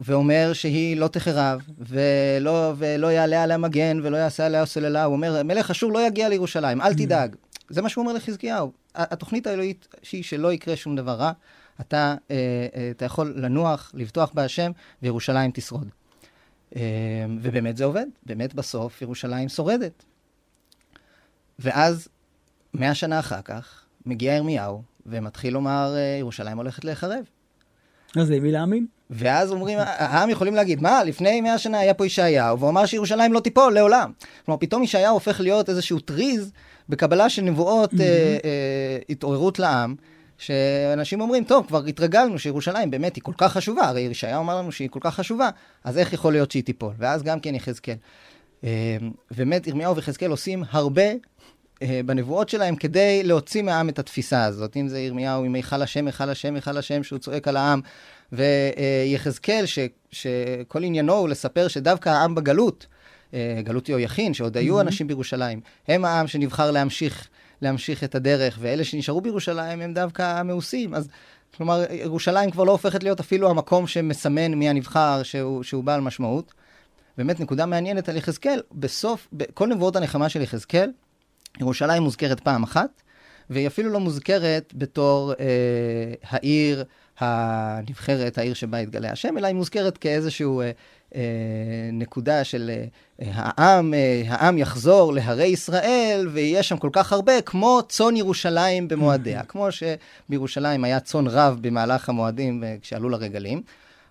ואומר 0.00 0.52
שהיא 0.52 0.96
לא 0.96 1.08
תחרב, 1.08 1.62
ולא, 1.78 2.72
ולא 2.76 3.06
יעלה 3.06 3.42
עליה 3.42 3.58
מגן, 3.58 4.00
ולא 4.02 4.16
יעשה 4.16 4.46
עליה 4.46 4.66
סוללה. 4.66 5.04
הוא 5.04 5.12
אומר, 5.12 5.42
מלך 5.42 5.70
אשור 5.70 5.92
לא 5.92 6.06
יגיע 6.06 6.28
לירושלים, 6.28 6.80
אל 6.80 6.94
תדאג. 6.94 7.36
זה 7.68 7.82
מה 7.82 7.88
שהוא 7.88 8.02
אומר 8.02 8.12
לחזקיהו. 8.12 8.72
התוכנית 8.94 9.46
האלוהית 9.46 9.88
שהיא 10.02 10.24
שלא 10.24 10.52
יקרה 10.52 10.76
שום 10.76 10.96
דבר 10.96 11.12
רע, 11.12 11.32
אתה, 11.80 12.14
אה, 12.30 12.36
אה, 12.76 12.90
אתה 12.90 13.04
יכול 13.04 13.34
לנוח, 13.36 13.92
לבטוח 13.94 14.30
בהשם, 14.34 14.72
וירושלים 15.02 15.50
תשרוד. 15.54 15.88
אה, 16.76 16.82
ובאמת 17.40 17.76
זה 17.76 17.84
עובד, 17.84 18.06
באמת 18.26 18.54
בסוף 18.54 19.02
ירושלים 19.02 19.48
שורדת. 19.48 20.04
ואז, 21.58 22.08
מאה 22.74 22.94
שנה 22.94 23.18
אחר 23.18 23.42
כך, 23.42 23.84
מגיע 24.06 24.32
ירמיהו, 24.32 24.82
ומתחיל 25.06 25.54
לומר, 25.54 25.94
ירושלים 26.20 26.56
הולכת 26.56 26.84
להיחרב. 26.84 27.24
אז 28.20 28.30
למי 28.30 28.52
להאמין? 28.52 28.86
ואז 29.10 29.52
אומרים, 29.52 29.78
העם 29.80 30.30
יכולים 30.30 30.54
להגיד, 30.54 30.82
מה, 30.82 31.04
לפני 31.04 31.40
מאה 31.40 31.58
שנה 31.58 31.78
היה 31.78 31.94
פה 31.94 32.06
ישעיהו, 32.06 32.58
והוא 32.58 32.70
אמר 32.70 32.86
שירושלים 32.86 33.32
לא 33.32 33.40
תיפול 33.40 33.74
לעולם. 33.74 34.12
כלומר, 34.44 34.58
פתאום 34.58 34.82
ישעיהו 34.82 35.14
הופך 35.14 35.40
להיות 35.40 35.68
איזשהו 35.68 36.00
טריז 36.00 36.52
בקבלה 36.88 37.28
של 37.28 37.42
נבואות 37.42 37.92
mm-hmm. 37.92 38.00
אה, 38.00 38.36
אה, 38.44 38.98
התעוררות 39.08 39.58
לעם, 39.58 39.94
שאנשים 40.38 41.20
אומרים, 41.20 41.44
טוב, 41.44 41.66
כבר 41.66 41.84
התרגלנו 41.84 42.38
שירושלים 42.38 42.90
באמת 42.90 43.16
היא 43.16 43.22
כל 43.24 43.32
כך 43.38 43.52
חשובה, 43.52 43.82
הרי 43.82 44.00
ישעיהו 44.00 44.42
אמר 44.42 44.58
לנו 44.58 44.72
שהיא 44.72 44.88
כל 44.90 45.00
כך 45.02 45.14
חשובה, 45.14 45.50
אז 45.84 45.98
איך 45.98 46.12
יכול 46.12 46.32
להיות 46.32 46.50
שהיא 46.50 46.64
תיפול? 46.64 46.92
ואז 46.98 47.22
גם 47.22 47.40
כן 47.40 47.54
יחזקאל. 47.54 47.94
אה, 48.64 48.96
באמת, 49.36 49.66
ירמיהו 49.66 49.96
ויחזקאל 49.96 50.30
עושים 50.30 50.64
הרבה 50.70 51.02
בנבואות 52.06 52.48
שלהם 52.48 52.76
כדי 52.76 53.22
להוציא 53.22 53.62
מהעם 53.62 53.88
את 53.88 53.98
התפיסה 53.98 54.44
הזאת. 54.44 54.76
אם 54.76 54.88
זה 54.88 55.00
ירמיהו 55.00 55.44
עם 55.44 55.54
היכל 55.54 55.82
השם, 55.82 56.06
היכל 56.06 56.30
השם, 56.30 56.54
היכל 56.54 56.76
השם, 56.76 57.02
שהוא 57.02 57.18
צועק 57.18 57.48
על 57.48 57.56
העם, 57.56 57.80
ויחזקאל, 58.32 59.66
ש, 59.66 59.78
שכל 60.10 60.82
עניינו 60.82 61.12
הוא 61.12 61.28
לספר 61.28 61.68
שדווקא 61.68 62.08
העם 62.08 62.34
בגלות, 62.34 62.86
אה, 63.34 63.60
גלות 63.64 63.88
יהויכין, 63.88 64.34
שעוד 64.34 64.56
היו 64.56 64.78
mm-hmm. 64.78 64.82
אנשים 64.82 65.06
בירושלים, 65.06 65.60
הם 65.88 66.04
העם 66.04 66.26
שנבחר 66.26 66.70
להמשיך, 66.70 67.28
להמשיך 67.62 68.04
את 68.04 68.14
הדרך, 68.14 68.58
ואלה 68.60 68.84
שנשארו 68.84 69.20
בירושלים 69.20 69.80
הם 69.80 69.94
דווקא 69.94 70.22
המאוסים. 70.22 70.94
אז 70.94 71.08
כלומר, 71.56 71.84
ירושלים 71.90 72.50
כבר 72.50 72.64
לא 72.64 72.72
הופכת 72.72 73.02
להיות 73.02 73.20
אפילו 73.20 73.50
המקום 73.50 73.86
שמסמן 73.86 74.54
מי 74.54 74.68
הנבחר, 74.68 75.22
שהוא, 75.22 75.62
שהוא 75.62 75.84
בעל 75.84 76.00
משמעות. 76.00 76.54
באמת, 77.18 77.40
נקודה 77.40 77.66
מעניינת 77.66 78.08
על 78.08 78.16
יחזקאל, 78.16 78.60
בסוף, 78.72 79.28
בכל 79.32 79.66
נבואות 79.66 79.96
הנחמה 79.96 80.28
של 80.28 80.42
יחזקאל, 80.42 80.90
ירושלים 81.60 82.02
מוזכרת 82.02 82.40
פעם 82.40 82.62
אחת, 82.62 83.02
והיא 83.50 83.66
אפילו 83.66 83.90
לא 83.90 84.00
מוזכרת 84.00 84.72
בתור 84.76 85.32
אה, 85.40 86.14
העיר 86.30 86.84
הנבחרת, 87.18 88.38
העיר 88.38 88.54
שבה 88.54 88.78
התגלה 88.78 89.10
השם, 89.10 89.38
אלא 89.38 89.46
היא 89.46 89.56
מוזכרת 89.56 89.98
כאיזשהו 89.98 90.60
אה, 90.60 90.70
אה, 91.14 91.20
נקודה 91.92 92.44
של 92.44 92.70
אה, 92.70 93.30
העם, 93.34 93.94
אה, 93.94 94.22
העם 94.28 94.58
יחזור 94.58 95.12
להרי 95.12 95.46
ישראל, 95.46 96.28
ויהיה 96.32 96.62
שם 96.62 96.76
כל 96.76 96.90
כך 96.92 97.12
הרבה, 97.12 97.40
כמו 97.42 97.80
צאן 97.88 98.16
ירושלים 98.16 98.88
במועדיה. 98.88 99.42
כמו 99.48 99.68
שבירושלים 99.70 100.84
היה 100.84 101.00
צאן 101.00 101.26
רב 101.26 101.58
במהלך 101.60 102.08
המועדים 102.08 102.64
אה, 102.64 102.76
כשעלו 102.82 103.08
לרגלים. 103.08 103.62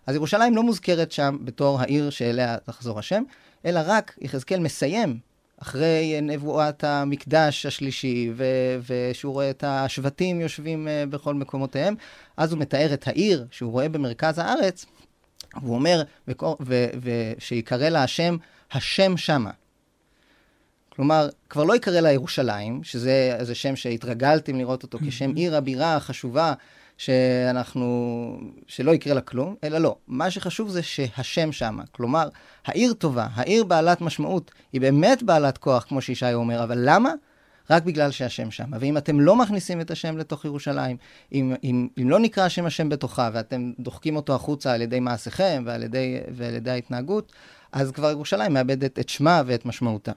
אז 0.08 0.16
ירושלים 0.16 0.56
לא 0.56 0.64
מוזכרת 0.64 1.12
שם 1.12 1.38
בתור 1.42 1.82
העיר 1.82 2.10
שאליה 2.10 2.58
תחזור 2.58 3.00
השם, 3.00 3.24
אלא 3.66 3.80
רק 3.86 4.16
יחזקאל 4.22 4.60
מסיים 4.60 5.18
אחרי 5.64 6.22
נבואת 6.22 6.84
המקדש 6.84 7.66
השלישי, 7.66 8.32
ו- 8.36 8.80
ושהוא 8.90 9.34
רואה 9.34 9.50
את 9.50 9.64
השבטים 9.68 10.42
יושבים 10.42 10.88
uh, 10.88 11.10
בכל 11.10 11.34
מקומותיהם, 11.34 11.96
אז 12.38 12.52
הוא 12.52 12.60
מתאר 12.60 12.94
את 12.94 13.08
העיר 13.08 13.46
שהוא 13.52 13.72
רואה 13.72 13.90
במרכז 13.90 14.40
הארץ, 14.40 14.86
והוא 15.62 15.76
אומר, 15.76 16.04
ושיקרא 17.02 17.90
לה 17.90 18.04
השם, 18.04 18.38
השם 18.72 19.18
שמה. 19.18 19.52
כלומר, 20.90 21.30
כבר 21.50 21.64
לא 21.64 21.76
יקרא 21.76 22.00
לה 22.00 22.12
ירושלים, 22.12 22.84
שזה 22.84 23.56
שם 23.56 23.76
שהתרגלתם 23.76 24.58
לראות 24.58 24.84
אותו 24.84 24.98
כשם 25.08 25.32
mm-hmm. 25.32 25.36
עיר 25.36 25.56
הבירה 25.56 25.96
החשובה, 25.96 26.54
שאנחנו, 27.06 28.40
שלא 28.68 28.92
יקרה 28.92 29.14
לה 29.14 29.22
כלום, 29.22 29.56
אלא 29.64 29.78
לא. 29.78 29.96
מה 30.08 30.32
שחשוב 30.32 30.70
זה 30.70 30.84
שהשם 30.84 31.52
שמה. 31.52 31.84
כלומר, 31.92 32.30
העיר 32.66 32.94
טובה, 32.94 33.28
העיר 33.34 33.64
בעלת 33.64 34.02
משמעות, 34.02 34.52
היא 34.74 34.82
באמת 34.82 35.24
בעלת 35.24 35.58
כוח, 35.58 35.86
כמו 35.88 36.02
שישעיה 36.02 36.36
אומר, 36.36 36.64
אבל 36.64 36.78
למה? 36.82 37.14
רק 37.70 37.84
בגלל 37.84 38.12
שהשם 38.12 38.52
שמה. 38.52 38.78
ואם 38.80 38.98
אתם 38.98 39.20
לא 39.20 39.36
מכניסים 39.36 39.82
את 39.82 39.92
השם 39.92 40.18
לתוך 40.18 40.46
ירושלים, 40.46 40.98
אם, 41.34 41.56
אם, 41.64 41.88
אם 42.02 42.10
לא 42.10 42.20
נקרא 42.20 42.44
השם 42.44 42.66
השם 42.66 42.90
בתוכה, 42.90 43.30
ואתם 43.34 43.72
דוחקים 43.80 44.16
אותו 44.16 44.36
החוצה 44.36 44.74
על 44.74 44.82
ידי 44.82 45.00
מעשיכם 45.00 45.64
ועל 45.66 45.84
ידי, 45.84 46.18
ועל 46.36 46.54
ידי 46.54 46.72
ההתנהגות, 46.72 47.32
אז 47.72 47.92
כבר 47.92 48.10
ירושלים 48.10 48.54
מאבדת 48.54 49.00
את 49.00 49.10
שמה 49.10 49.42
ואת 49.46 49.66
משמעותה. 49.66 50.12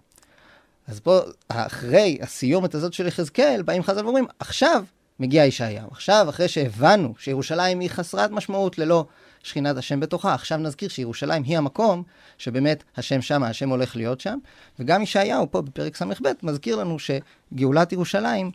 אז 0.89 1.01
פה, 1.01 1.21
אחרי 1.49 2.19
הסיומת 2.21 2.75
הזאת 2.75 2.93
של 2.93 3.07
יחזקאל, 3.07 3.63
באים 3.63 3.83
חז"ל 3.83 4.05
ואומרים, 4.05 4.27
עכשיו 4.39 4.85
מגיע 5.21 5.45
ישעיהו. 5.45 5.89
עכשיו, 5.91 6.27
אחרי 6.29 6.49
שהבנו 6.49 7.15
שירושלים 7.19 7.81
היא 7.81 7.91
חסרת 7.91 8.31
משמעות 8.31 8.79
ללא 8.79 9.07
שכינת 9.43 9.77
השם 9.77 10.01
בתוכה, 10.01 10.35
עכשיו 10.35 10.59
נזכיר 10.59 10.89
שירושלים 10.89 11.43
היא 11.43 11.59
המקום 11.59 12.03
שבאמת 12.39 12.85
השם 12.97 13.23
שם, 13.23 13.43
השם 13.43 13.69
הולך 13.69 13.97
להיות 13.97 14.21
שם. 14.21 14.39
וגם 14.79 15.03
ישעיהו 15.03 15.51
פה 15.51 15.63
בפרק 15.63 15.97
ס"ב 15.97 16.13
מזכיר 16.43 16.77
לנו 16.77 16.97
שגאולת 16.99 17.93
ירושלים 17.93 18.51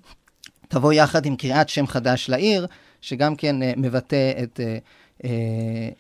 תבוא 0.72 0.94
יחד 0.94 1.26
עם 1.26 1.36
קריאת 1.36 1.70
שם 1.70 1.88
חדש 1.88 2.30
לעיר, 2.30 2.68
שגם 3.02 3.36
כן 3.36 3.56
uh, 3.62 3.66
מבטא 3.78 4.32
את, 4.44 4.60
uh, 4.60 5.24
uh, 5.24 5.28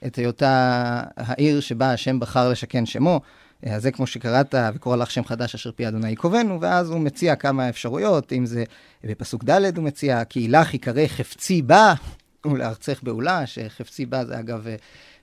את 0.08 0.16
היותה 0.16 1.04
העיר 1.18 1.60
שבה 1.60 1.94
השם 1.94 2.20
בחר 2.20 2.50
לשכן 2.50 2.86
שמו. 2.86 3.22
אז 3.66 3.82
זה 3.82 3.92
כמו 3.92 4.08
שקראת, 4.08 4.56
וקורא 4.74 4.96
לך 4.96 5.12
שם 5.12 5.24
חדש 5.24 5.56
אשר 5.56 5.72
פי 5.72 5.88
אדוני 5.88 6.10
יקובנו, 6.10 6.62
ואז 6.62 6.90
הוא 6.90 7.00
מציע 7.00 7.36
כמה 7.36 7.70
אפשרויות, 7.70 8.34
אם 8.34 8.46
זה 8.46 8.64
בפסוק 9.04 9.44
ד' 9.44 9.78
הוא 9.78 9.86
מציע, 9.86 10.26
כי 10.26 10.48
לך 10.48 10.74
יקרא 10.74 11.08
חפצי 11.08 11.62
בה, 11.62 11.94
ולארצך 12.46 13.00
בעולה, 13.04 13.46
שחפצי 13.46 14.06
בה 14.06 14.26
זה 14.26 14.40
אגב 14.40 14.68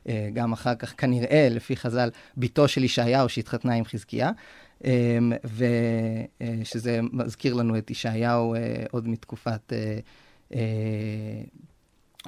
אה, 0.09 0.28
גם 0.33 0.52
אחר 0.52 0.75
כך 0.75 0.95
כנראה, 0.97 1.49
לפי 1.50 1.76
חז"ל, 1.76 2.11
בתו 2.37 2.68
של 2.68 2.85
ישעיהו 2.85 3.28
שהתחתנה 3.28 3.75
עם 3.75 3.85
חזקיה. 3.85 4.30
ושזה 5.45 6.95
אה, 6.95 7.00
מזכיר 7.12 7.54
לנו 7.54 7.78
את 7.78 7.90
ישעיהו 7.90 8.54
אה, 8.54 8.61
עוד 8.90 9.09
מתקופת, 9.09 9.73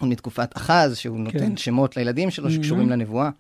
עוד 0.00 0.08
מתקופת 0.08 0.56
אחז, 0.56 0.96
שהוא 0.96 1.16
כן. 1.16 1.22
נותן 1.22 1.56
שמות 1.56 1.96
לילדים 1.96 2.30
שלו 2.30 2.50
שקשורים 2.50 2.88
mm-hmm. 2.88 2.92
לנבואה. 2.92 3.30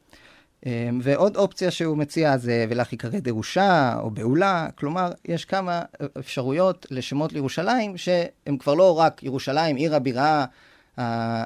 אמ, 0.66 1.00
ועוד 1.02 1.36
אופציה 1.36 1.70
שהוא 1.70 1.96
מציע 1.96 2.36
זה 2.36 2.66
ולך 2.70 2.92
יקרא 2.92 3.18
דרושה 3.18 3.96
או 4.00 4.10
בעולה, 4.10 4.68
כלומר, 4.74 5.12
יש 5.24 5.44
כמה 5.44 5.82
אפשרויות 6.18 6.86
לשמות 6.90 7.32
לירושלים 7.32 7.96
שהם 7.96 8.56
כבר 8.58 8.74
לא 8.74 8.98
רק 8.98 9.22
ירושלים, 9.22 9.76
עיר 9.76 9.94
הבירה 9.96 10.44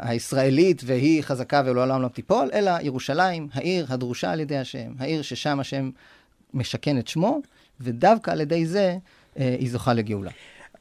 הישראלית 0.00 0.82
והיא 0.86 1.22
חזקה 1.22 1.62
ולעולם 1.66 2.02
לא 2.02 2.08
תיפול, 2.08 2.50
אלא 2.54 2.72
ירושלים, 2.82 3.48
העיר 3.52 3.86
הדרושה 3.88 4.32
על 4.32 4.40
ידי 4.40 4.58
השם, 4.58 4.92
העיר 4.98 5.22
ששם 5.22 5.60
השם 5.60 5.90
משכן 6.54 6.98
את 6.98 7.08
שמו, 7.08 7.40
ודווקא 7.80 8.30
על 8.30 8.40
ידי 8.40 8.66
זה 8.66 8.96
אה, 9.38 9.56
היא 9.58 9.70
זוכה 9.70 9.94
לגאולה. 9.94 10.30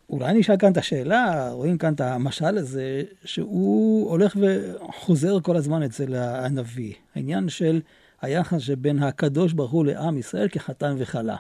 אולי 0.10 0.34
נשאל 0.34 0.58
כאן 0.58 0.72
את 0.72 0.78
השאלה, 0.78 1.50
רואים 1.52 1.78
כאן 1.78 1.94
את 1.94 2.02
המשל 2.02 2.58
הזה, 2.58 3.04
שהוא 3.26 4.10
הולך 4.10 4.38
וחוזר 4.40 5.40
כל 5.40 5.56
הזמן 5.56 5.84
אצל 5.84 6.16
הנביא. 6.16 6.94
העניין 7.16 7.50
של 7.50 7.82
היחס 8.24 8.62
שבין 8.62 9.04
הקדוש 9.04 9.54
ברוך 9.54 9.72
הוא 9.72 9.86
לעם 9.86 10.18
ישראל 10.18 10.48
כחתן 10.48 10.96
וכלה. 10.98 11.36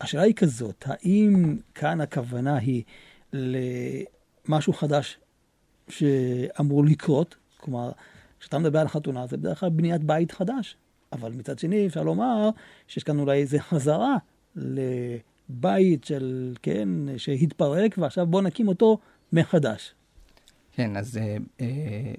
והשאלה 0.00 0.22
היא 0.22 0.34
כזאת, 0.34 0.84
האם 0.86 1.56
כאן 1.74 2.00
הכוונה 2.00 2.56
היא 2.56 2.82
למשהו 3.32 4.72
חדש 4.72 5.18
שאמור 5.88 6.84
לקרות? 6.84 7.36
כלומר, 7.56 7.90
כשאתה 8.40 8.58
מדבר 8.58 8.78
על 8.78 8.88
חתונה, 8.88 9.26
זה 9.26 9.36
בדרך 9.36 9.60
כלל 9.60 9.68
בניית 9.68 10.04
בית 10.04 10.32
חדש. 10.32 10.76
אבל 11.12 11.32
מצד 11.32 11.58
שני, 11.58 11.86
אפשר 11.86 12.02
לומר 12.02 12.50
שיש 12.88 13.04
כאן 13.04 13.18
אולי 13.18 13.40
איזה 13.40 13.60
חזרה 13.60 14.16
לבית 14.56 16.04
של, 16.04 16.54
כן, 16.62 16.88
שהתפרק, 17.16 17.94
ועכשיו 17.98 18.26
בואו 18.26 18.42
נקים 18.42 18.68
אותו 18.68 18.98
מחדש. 19.32 19.94
כן, 20.78 20.96
אז 20.96 21.16
אה, 21.16 21.36
אה, 21.60 21.66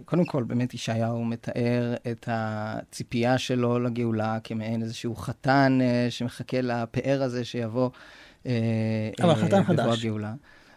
קודם 0.05 0.25
כל, 0.25 0.43
באמת 0.43 0.73
ישעיהו 0.73 1.25
מתאר 1.25 1.95
את 2.11 2.29
הציפייה 2.31 3.37
שלו 3.37 3.79
לגאולה 3.79 4.37
כמעין 4.43 4.81
איזשהו 4.83 5.15
חתן 5.15 5.79
אה, 5.81 6.07
שמחכה 6.09 6.61
לפאר 6.61 7.23
הזה 7.23 7.45
שיבוא. 7.45 7.89
אבל 9.21 9.35
חתן 9.35 9.63
חדש. 9.63 9.99
הגאולה. 9.99 10.33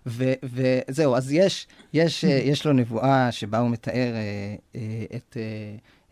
ו- 0.06 0.32
וזהו, 0.42 1.16
אז 1.16 1.32
יש, 1.32 1.66
יש, 1.92 2.24
יש 2.24 2.66
לו 2.66 2.72
נבואה 2.72 3.32
שבה 3.32 3.58
הוא 3.58 3.70
מתאר 3.70 4.14
את... 5.16 5.36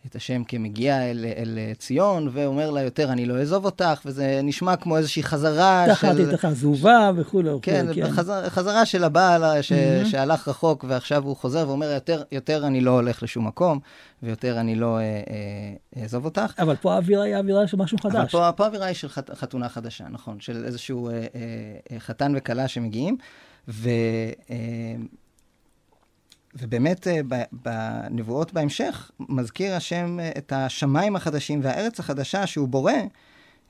את 0.05 0.15
השם 0.15 0.43
כמגיע 0.43 1.11
אל, 1.11 1.25
אל 1.37 1.59
ציון, 1.77 2.29
ואומר 2.31 2.71
לה 2.71 2.81
יותר, 2.81 3.11
אני 3.11 3.25
לא 3.25 3.39
אעזוב 3.39 3.65
אותך, 3.65 4.01
וזה 4.05 4.39
נשמע 4.43 4.75
כמו 4.75 4.97
איזושהי 4.97 5.23
חזרה 5.23 5.85
של... 5.87 5.93
תחת 5.93 6.15
איתך 6.19 6.47
זובה 6.51 7.11
וכולי. 7.15 7.49
כן, 7.61 7.85
כן. 7.95 8.11
חזר, 8.11 8.49
חזרה 8.49 8.85
של 8.85 9.03
הבעל 9.03 9.61
ש, 9.61 9.71
mm-hmm. 9.71 10.05
שהלך 10.05 10.47
רחוק, 10.47 10.85
ועכשיו 10.87 11.23
הוא 11.23 11.37
חוזר 11.37 11.67
ואומר, 11.67 11.91
יותר, 11.91 12.23
יותר 12.31 12.67
אני 12.67 12.81
לא 12.81 12.91
הולך 12.91 13.23
לשום 13.23 13.47
מקום, 13.47 13.79
ויותר 14.23 14.59
אני 14.59 14.75
לא 14.75 14.97
אה, 14.97 15.01
אה, 15.03 16.01
אעזוב 16.01 16.25
אותך. 16.25 16.53
אבל 16.59 16.75
פה 16.75 16.93
האווירה 16.93 17.23
היא 17.23 17.35
אווירה 17.35 17.67
של 17.67 17.77
משהו 17.77 17.97
חדש. 17.97 18.15
אבל 18.15 18.27
פה, 18.27 18.51
פה 18.55 18.63
האווירה 18.63 18.85
היא 18.85 18.95
של 18.95 19.09
חת, 19.09 19.29
חתונה 19.29 19.69
חדשה, 19.69 20.05
נכון, 20.09 20.39
של 20.39 20.65
איזשהו 20.65 21.09
אה, 21.09 21.13
אה, 21.91 21.99
חתן 21.99 22.33
וכלה 22.35 22.67
שמגיעים, 22.67 23.17
ו... 23.67 23.89
אה, 24.51 24.55
ובאמת 26.55 27.07
אה, 27.07 27.19
בנבואות 27.51 28.53
בהמשך 28.53 29.11
מזכיר 29.19 29.75
השם 29.75 30.19
אה, 30.19 30.31
את 30.37 30.53
השמיים 30.55 31.15
החדשים 31.15 31.59
והארץ 31.63 31.99
החדשה 31.99 32.47
שהוא 32.47 32.67
בורא 32.67 32.93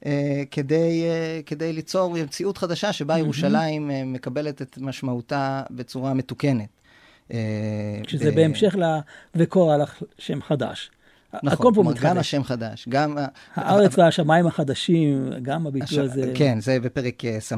אה, 0.06 0.44
כדי, 0.52 1.04
כדי 1.46 1.74
ליצור 1.74 2.14
מציאות 2.14 2.58
חדשה 2.58 2.94
שבה 2.94 3.18
ירושלים 3.18 3.92
מקבלת 4.06 4.62
את 4.62 4.78
משמעותה 4.82 5.64
בצורה 5.70 6.14
מתוקנת. 6.14 6.70
שזה 8.08 8.32
ב... 8.32 8.36
בהמשך 8.36 8.76
ל... 8.76 8.84
וקורא 9.36 9.78
לך 9.78 10.04
שם 10.18 10.42
חדש. 10.42 10.92
נכון, 11.44 11.74
כלומר 11.74 11.94
גם 12.02 12.18
השם 12.18 12.44
חדש, 12.44 12.86
גם... 12.90 13.18
הארץ 13.56 13.98
והשמיים 13.98 14.48
החדשים, 14.48 15.30
גם 15.42 15.68
הביטוי 15.68 16.00
הזה. 16.00 16.32
כן, 16.36 16.60
זה 16.60 16.80
בפרק 16.80 17.24
ס"ה, 17.40 17.56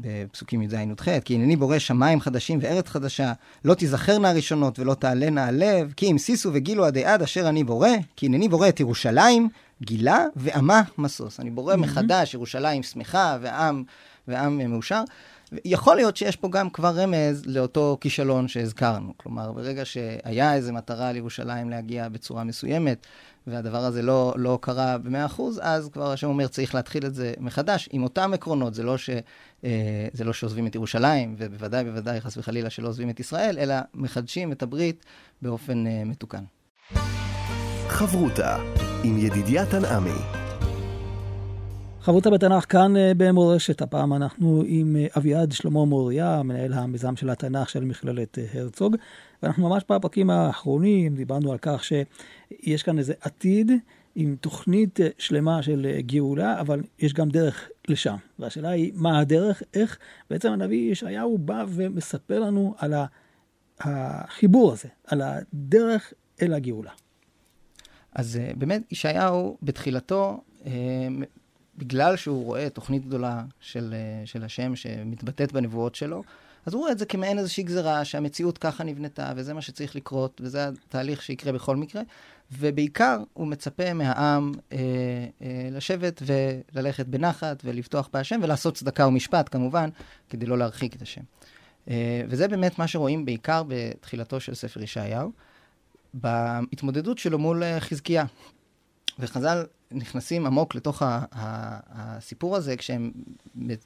בפסוקים 0.00 0.62
י"ז-י"ח, 0.62 1.08
כי 1.24 1.34
הנני 1.34 1.56
בורא 1.56 1.78
שמיים 1.78 2.20
חדשים 2.20 2.58
וארץ 2.62 2.88
חדשה, 2.88 3.32
לא 3.64 3.74
תיזכרנה 3.74 4.30
הראשונות 4.30 4.78
ולא 4.78 4.94
תעלנה 4.94 5.44
הלב, 5.44 5.92
כי 5.96 6.10
אם 6.10 6.18
סיסו 6.18 6.50
וגילו 6.52 6.84
עדי 6.84 7.04
עד 7.04 7.22
אשר 7.22 7.48
אני 7.48 7.64
בורא, 7.64 7.88
כי 8.16 8.26
הנני 8.26 8.48
בורא 8.48 8.68
את 8.68 8.80
ירושלים, 8.80 9.48
גילה 9.82 10.26
ועמה 10.36 10.82
משוש. 10.98 11.40
אני 11.40 11.50
בורא 11.50 11.74
mm-hmm. 11.74 11.76
מחדש 11.76 12.34
ירושלים 12.34 12.82
שמחה 12.82 13.38
ועם, 13.40 13.84
ועם 14.28 14.70
מאושר. 14.70 15.02
יכול 15.64 15.96
להיות 15.96 16.16
שיש 16.16 16.36
פה 16.36 16.48
גם 16.50 16.70
כבר 16.70 16.90
רמז 16.96 17.42
לאותו 17.46 17.98
כישלון 18.00 18.48
שהזכרנו. 18.48 19.12
כלומר, 19.16 19.52
ברגע 19.52 19.84
שהיה 19.84 20.54
איזו 20.54 20.72
מטרה 20.72 21.12
לירושלים 21.12 21.70
להגיע 21.70 22.08
בצורה 22.08 22.44
מסוימת, 22.44 23.06
והדבר 23.46 23.78
הזה 23.78 24.02
לא, 24.02 24.34
לא 24.36 24.58
קרה 24.62 24.98
ב-100%, 24.98 25.42
אז 25.60 25.88
כבר 25.92 26.12
השם 26.12 26.26
אומר, 26.26 26.48
צריך 26.48 26.74
להתחיל 26.74 27.06
את 27.06 27.14
זה 27.14 27.34
מחדש, 27.38 27.88
עם 27.92 28.02
אותם 28.02 28.34
עקרונות. 28.34 28.74
זה 28.74 28.82
לא, 28.82 28.98
ש, 28.98 29.10
אה, 29.64 30.08
זה 30.12 30.24
לא 30.24 30.32
שעוזבים 30.32 30.66
את 30.66 30.74
ירושלים, 30.74 31.34
ובוודאי, 31.38 31.84
בוודאי, 31.84 32.20
חס 32.20 32.36
וחלילה, 32.36 32.70
שלא 32.70 32.88
עוזבים 32.88 33.10
את 33.10 33.20
ישראל, 33.20 33.58
אלא 33.58 33.74
מחדשים 33.94 34.52
את 34.52 34.62
הברית 34.62 35.04
באופן 35.42 35.86
אה, 35.86 36.02
מתוקן. 36.06 36.44
חברותה 37.88 38.56
עם 39.04 39.18
ידידיה 39.18 39.66
תנעמי 39.66 40.43
חברותה 42.04 42.30
בתנ"ך 42.30 42.64
כאן 42.68 42.96
אה, 42.96 43.12
במורשת, 43.16 43.82
הפעם 43.82 44.12
אנחנו 44.12 44.62
עם 44.66 44.96
אה, 44.96 45.06
אביעד 45.16 45.52
שלמה 45.52 45.84
מוריה, 45.84 46.42
מנהל 46.42 46.72
המיזם 46.72 47.16
של 47.16 47.30
התנ"ך 47.30 47.70
של 47.70 47.84
מכללת 47.84 48.38
אה, 48.38 48.44
הרצוג, 48.52 48.96
ואנחנו 49.42 49.68
ממש 49.68 49.82
בפרקים 49.90 50.30
האחרונים 50.30 51.14
דיברנו 51.14 51.52
על 51.52 51.58
כך 51.62 51.84
שיש 51.84 52.82
כאן 52.82 52.98
איזה 52.98 53.14
עתיד 53.20 53.72
עם 54.14 54.36
תוכנית 54.40 55.00
שלמה 55.18 55.62
של 55.62 55.86
גאולה, 56.00 56.60
אבל 56.60 56.82
יש 56.98 57.12
גם 57.12 57.28
דרך 57.28 57.68
לשם. 57.88 58.16
והשאלה 58.38 58.68
היא, 58.68 58.92
מה 58.94 59.18
הדרך? 59.18 59.62
איך 59.74 59.98
בעצם 60.30 60.52
הנביא 60.52 60.92
ישעיהו 60.92 61.38
בא 61.38 61.64
ומספר 61.68 62.40
לנו 62.40 62.74
על 62.78 62.94
החיבור 63.80 64.72
הזה, 64.72 64.88
על 65.06 65.22
הדרך 65.22 66.12
אל 66.42 66.54
הגאולה. 66.54 66.92
אז 68.14 68.40
באמת, 68.58 68.92
ישעיהו 68.92 69.56
בתחילתו 69.62 70.40
בגלל 71.78 72.16
שהוא 72.16 72.44
רואה 72.44 72.70
תוכנית 72.70 73.06
גדולה 73.06 73.44
של, 73.60 73.94
אה, 73.94 74.26
של 74.26 74.44
השם 74.44 74.76
שמתבטאת 74.76 75.52
בנבואות 75.52 75.94
שלו, 75.94 76.22
אז 76.66 76.74
הוא 76.74 76.80
רואה 76.80 76.92
את 76.92 76.98
זה 76.98 77.06
כמעין 77.06 77.38
איזושהי 77.38 77.62
גזרה, 77.62 78.04
שהמציאות 78.04 78.58
ככה 78.58 78.84
נבנתה, 78.84 79.32
וזה 79.36 79.54
מה 79.54 79.62
שצריך 79.62 79.96
לקרות, 79.96 80.40
וזה 80.44 80.68
התהליך 80.68 81.22
שיקרה 81.22 81.52
בכל 81.52 81.76
מקרה. 81.76 82.02
ובעיקר 82.52 83.18
הוא 83.32 83.46
מצפה 83.46 83.92
מהעם 83.92 84.52
אה, 84.72 84.78
אה, 85.42 85.68
לשבת 85.70 86.22
וללכת 86.26 87.06
בנחת 87.06 87.62
ולבטוח 87.64 88.08
בהשם 88.12 88.40
ולעשות 88.42 88.74
צדקה 88.74 89.06
ומשפט, 89.06 89.48
כמובן, 89.52 89.90
כדי 90.30 90.46
לא 90.46 90.58
להרחיק 90.58 90.96
את 90.96 91.02
השם. 91.02 91.20
אה, 91.90 92.22
וזה 92.28 92.48
באמת 92.48 92.78
מה 92.78 92.88
שרואים 92.88 93.24
בעיקר 93.24 93.62
בתחילתו 93.68 94.40
של 94.40 94.54
ספר 94.54 94.82
ישעיהו, 94.82 95.32
בהתמודדות 96.14 97.18
שלו 97.18 97.38
מול 97.38 97.62
אה, 97.62 97.80
חזקיה. 97.80 98.24
וחז"ל 99.18 99.64
נכנסים 99.94 100.46
עמוק 100.46 100.74
לתוך 100.74 101.02
הסיפור 101.90 102.56
הזה, 102.56 102.76
כשהם 102.76 103.10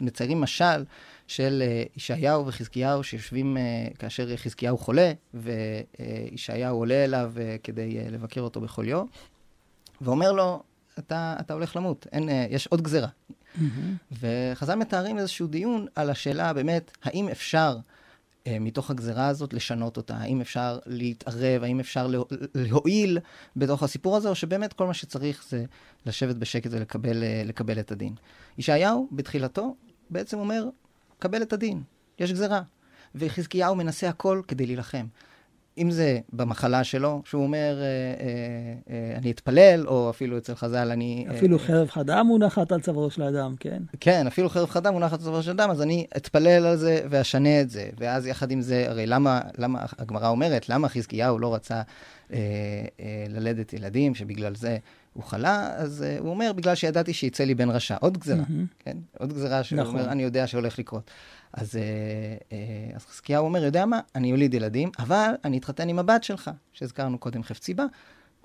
מציירים 0.00 0.40
משל 0.40 0.84
של 1.26 1.62
אה, 1.66 1.82
ישעיהו 1.96 2.46
וחזקיהו 2.46 3.04
שיושבים 3.04 3.56
אה, 3.56 3.62
כאשר 3.98 4.36
חזקיהו 4.36 4.78
חולה, 4.78 5.12
וישעיהו 5.34 6.76
עולה 6.76 7.04
אליו 7.04 7.32
אה, 7.40 7.56
כדי 7.62 8.10
לבקר 8.10 8.40
אותו 8.40 8.60
בכל 8.60 8.88
יום, 8.88 9.08
ואומר 10.00 10.32
לו, 10.32 10.62
אתה, 10.98 11.36
אתה 11.40 11.54
הולך 11.54 11.76
למות, 11.76 12.06
אין, 12.12 12.28
יש 12.50 12.66
עוד 12.66 12.82
גזרה. 12.82 13.08
Mm-hmm. 13.08 13.60
וחז"ל 14.20 14.74
מתארים 14.74 15.18
איזשהו 15.18 15.46
דיון 15.46 15.86
על 15.94 16.10
השאלה 16.10 16.52
באמת, 16.52 16.96
האם 17.02 17.28
אפשר 17.28 17.76
אה, 17.76 17.97
מתוך 18.60 18.90
הגזרה 18.90 19.26
הזאת 19.26 19.52
לשנות 19.52 19.96
אותה? 19.96 20.16
האם 20.16 20.40
אפשר 20.40 20.78
להתערב? 20.86 21.62
האם 21.62 21.80
אפשר 21.80 22.10
להועיל 22.54 23.18
בתוך 23.56 23.82
הסיפור 23.82 24.16
הזה, 24.16 24.28
או 24.28 24.34
שבאמת 24.34 24.72
כל 24.72 24.86
מה 24.86 24.94
שצריך 24.94 25.44
זה 25.48 25.64
לשבת 26.06 26.36
בשקט 26.36 26.70
ולקבל 26.72 27.22
אה, 27.78 27.80
את 27.80 27.92
הדין? 27.92 28.14
ישעיהו, 28.58 29.08
בתחילתו, 29.12 29.76
בעצם 30.10 30.38
אומר, 30.38 30.64
קבל 31.18 31.42
את 31.42 31.52
הדין, 31.52 31.82
יש 32.18 32.32
גזרה. 32.32 32.62
וחזקיהו 33.14 33.76
מנסה 33.76 34.08
הכל 34.08 34.42
כדי 34.48 34.66
להילחם. 34.66 35.06
אם 35.78 35.90
זה 35.90 36.18
במחלה 36.32 36.84
שלו, 36.84 37.22
שהוא 37.24 37.42
אומר, 37.42 37.78
אה, 37.80 37.84
אה, 37.84 38.74
אה, 38.90 39.16
אני 39.16 39.30
אתפלל, 39.30 39.86
או 39.86 40.10
אפילו 40.10 40.38
אצל 40.38 40.54
חז"ל, 40.54 40.90
אני... 40.90 41.26
אפילו 41.30 41.58
חרב 41.58 41.88
חדה 41.88 42.22
מונחת 42.22 42.72
על 42.72 42.80
צווארו 42.80 43.10
של 43.10 43.22
האדם, 43.22 43.54
כן? 43.60 43.82
כן, 44.00 44.26
אפילו 44.26 44.48
חרב 44.48 44.68
חדה 44.68 44.90
מונחת 44.90 45.18
על 45.18 45.24
צווארו 45.24 45.42
של 45.42 45.50
אדם, 45.50 45.70
אז 45.70 45.82
אני 45.82 46.06
אתפלל 46.16 46.66
על 46.66 46.76
זה 46.76 47.00
ואשנה 47.10 47.60
את 47.60 47.70
זה. 47.70 47.88
ואז 47.98 48.26
יחד 48.26 48.50
עם 48.50 48.60
זה, 48.60 48.84
הרי 48.88 49.06
למה, 49.06 49.40
למה 49.58 49.84
הגמרא 49.98 50.28
אומרת, 50.28 50.68
למה 50.68 50.88
חזקיהו 50.88 51.38
לא 51.38 51.54
רצה 51.54 51.82
אה, 52.32 52.38
אה, 53.00 53.24
ללדת 53.28 53.72
ילדים, 53.72 54.14
שבגלל 54.14 54.54
זה 54.54 54.78
הוא 55.12 55.24
חלה? 55.24 55.70
אז 55.76 56.02
אה, 56.02 56.18
הוא 56.18 56.30
אומר, 56.30 56.52
בגלל 56.52 56.74
שידעתי 56.74 57.12
שיצא 57.12 57.44
לי 57.44 57.54
בן 57.54 57.70
רשע. 57.70 57.96
עוד 58.00 58.18
גזרה, 58.18 58.42
mm-hmm. 58.42 58.84
כן? 58.84 58.96
עוד 59.18 59.32
גזרה 59.32 59.64
שהוא 59.64 59.80
נכון. 59.80 59.98
אומר, 59.98 60.12
אני 60.12 60.22
יודע 60.22 60.46
שהולך 60.46 60.78
לקרות. 60.78 61.10
אז, 61.52 61.76
אה, 61.76 61.82
אה, 62.52 62.96
אז 62.96 63.04
חזקיהו 63.06 63.44
אומר, 63.44 63.64
יודע 63.64 63.86
מה, 63.86 64.00
אני 64.14 64.30
יוליד 64.30 64.54
ילדים, 64.54 64.90
אבל 64.98 65.30
אני 65.44 65.58
אתחתן 65.58 65.88
עם 65.88 65.98
הבת 65.98 66.24
שלך, 66.24 66.50
שהזכרנו 66.72 67.18
קודם 67.18 67.42
חפציבה, 67.42 67.84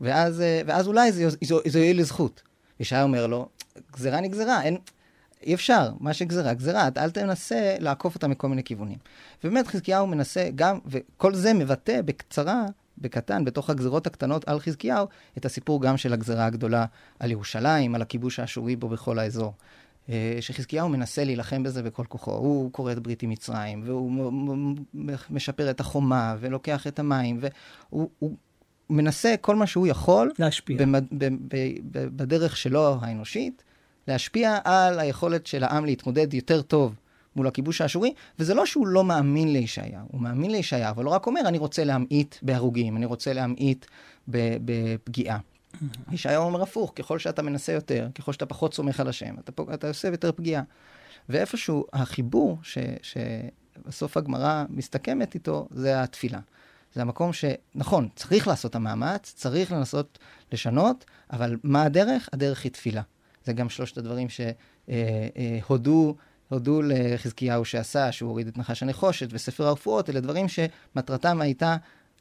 ואז, 0.02 0.42
אה, 0.42 0.62
ואז 0.66 0.88
אולי 0.88 1.12
זה, 1.12 1.80
יהיה 1.80 1.94
לזכות. 1.94 2.42
ישעיה 2.80 3.04
אומר 3.04 3.28
לו, 3.28 3.48
גזירה 3.94 4.22
נגזרה, 4.22 4.64
אין, 4.64 4.78
אי 5.44 5.54
אפשר, 5.54 5.92
מה 6.00 6.14
שגזירה, 6.14 6.54
גזירה, 6.54 6.90
אל 6.98 7.12
תנסה 7.12 7.76
לעקוף 7.80 8.16
אותה 8.16 8.28
מכל 8.28 8.50
מיני 8.50 8.64
כיוונים. 8.64 8.98
ובאמת 9.44 9.68
חזקיהו 9.68 10.08
מנסה 10.08 10.50
גם, 10.56 10.80
וכל 10.86 11.36
זה 11.36 11.54
מבטא 11.54 12.02
בקצרה, 12.02 12.66
בקטן, 12.98 13.46
בתוך 13.46 13.70
הגזירות 13.70 14.08
הקטנות 14.08 14.48
על 14.48 14.60
חזקיהו, 14.60 15.08
את 15.38 15.46
הסיפור 15.46 15.82
גם 15.82 15.98
של 15.98 16.14
הגזירה 16.14 16.46
הגדולה 16.46 16.86
על 17.20 17.32
ירושלים, 17.32 17.96
על 17.96 18.02
הכיבוש 18.02 18.40
האשורי 18.40 18.76
בו 18.76 18.90
בכל 18.90 19.20
האזור. 19.20 19.54
אה, 20.10 20.38
שחזקיהו 20.42 20.90
מנסה 20.90 21.24
להילחם 21.24 21.64
בזה 21.64 21.84
בכל 21.84 22.04
כוחו. 22.10 22.32
הוא 22.32 22.72
כורת 22.72 23.00
ברית 23.00 23.24
עם 23.24 23.30
מצרים, 23.30 23.82
והוא 23.86 24.12
משפר 25.30 25.70
את 25.70 25.80
החומה, 25.80 26.36
ולוקח 26.40 26.88
את 26.88 27.00
המים, 27.00 27.40
והוא 27.42 28.10
מנסה 28.90 29.36
כל 29.42 29.56
מה 29.56 29.68
שהוא 29.68 29.88
יכול... 29.88 30.32
להשפיע. 30.40 30.78
במד, 30.78 31.04
ב, 31.12 31.26
ב, 31.26 31.56
ב, 31.92 32.08
בדרך 32.18 32.58
שלו 32.58 32.98
האנושית, 33.02 33.64
להשפיע 34.08 34.58
על 34.64 35.00
היכולת 35.00 35.48
של 35.48 35.64
העם 35.64 35.86
להתמודד 35.86 36.34
יותר 36.34 36.62
טוב 36.62 36.96
מול 37.36 37.48
הכיבוש 37.48 37.82
האשורי, 37.82 38.14
וזה 38.40 38.54
לא 38.54 38.66
שהוא 38.66 38.88
לא 38.88 39.04
מאמין 39.04 39.54
לישעיה, 39.54 40.02
הוא 40.12 40.22
מאמין 40.22 40.52
לישעיה, 40.52 40.90
אבל 40.90 41.06
הוא 41.06 41.14
רק 41.14 41.28
אומר, 41.28 41.42
אני 41.46 41.58
רוצה 41.58 41.84
להמעיט 41.84 42.36
בהרוגים, 42.42 42.98
אני 42.98 43.06
רוצה 43.06 43.34
להמעיט 43.34 43.86
בפגיעה. 44.28 45.38
ישעיהו 46.12 46.44
אומר 46.44 46.62
הפוך, 46.62 46.94
ככל 46.96 47.20
שאתה 47.20 47.42
מנסה 47.42 47.72
יותר, 47.72 48.08
ככל 48.16 48.34
שאתה 48.34 48.46
פחות 48.46 48.74
סומך 48.74 49.00
על 49.00 49.08
השם, 49.08 49.36
אתה, 49.40 49.52
אתה 49.74 49.88
עושה 49.88 50.08
יותר 50.08 50.32
פגיעה. 50.32 50.64
ואיפשהו 51.30 51.86
החיבור 51.94 52.58
ש, 52.64 52.78
שבסוף 53.02 54.18
הגמרא 54.18 54.64
מסתכמת 54.70 55.34
איתו, 55.36 55.68
זה 55.72 56.04
התפילה. 56.04 56.40
זה 56.94 57.02
המקום 57.02 57.32
שנכון, 57.34 58.08
צריך 58.16 58.48
לעשות 58.48 58.72
את 58.72 58.76
המאמץ, 58.76 59.34
צריך 59.36 59.72
לנסות 59.72 60.20
לשנות, 60.52 61.06
אבל 61.32 61.58
מה 61.64 61.84
הדרך? 61.84 62.30
הדרך 62.34 62.64
היא 62.64 62.72
תפילה. 62.72 63.02
זה 63.46 63.54
גם 63.54 63.70
שלושת 63.70 63.98
הדברים 63.98 64.28
שהודו, 64.30 66.06
אה, 66.08 66.10
אה, 66.10 66.24
הודו 66.50 66.82
לחזקיהו 66.82 67.66
שעשה, 67.66 68.12
שהוא 68.12 68.30
הוריד 68.30 68.48
את 68.48 68.58
נחש 68.58 68.84
הנחושת 68.84 69.28
וספר 69.32 69.68
הרפואות, 69.68 70.10
אלה 70.10 70.20
דברים 70.20 70.46
שמטרתם 70.48 71.42
הייתה 71.42 71.76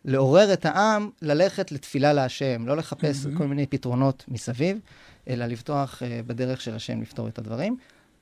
לעורר 0.04 0.52
את 0.52 0.64
העם 0.64 1.10
ללכת 1.22 1.72
לתפילה 1.72 2.12
להשם, 2.12 2.66
לא 2.66 2.76
לחפש 2.76 3.26
mm-hmm. 3.26 3.38
כל 3.38 3.46
מיני 3.46 3.66
פתרונות 3.66 4.24
מסביב, 4.28 4.78
אלא 5.28 5.46
לפתוח 5.46 6.02
uh, 6.02 6.26
בדרך 6.26 6.60
של 6.60 6.74
השם 6.74 7.02
לפתור 7.02 7.28
את 7.28 7.38
הדברים, 7.38 7.76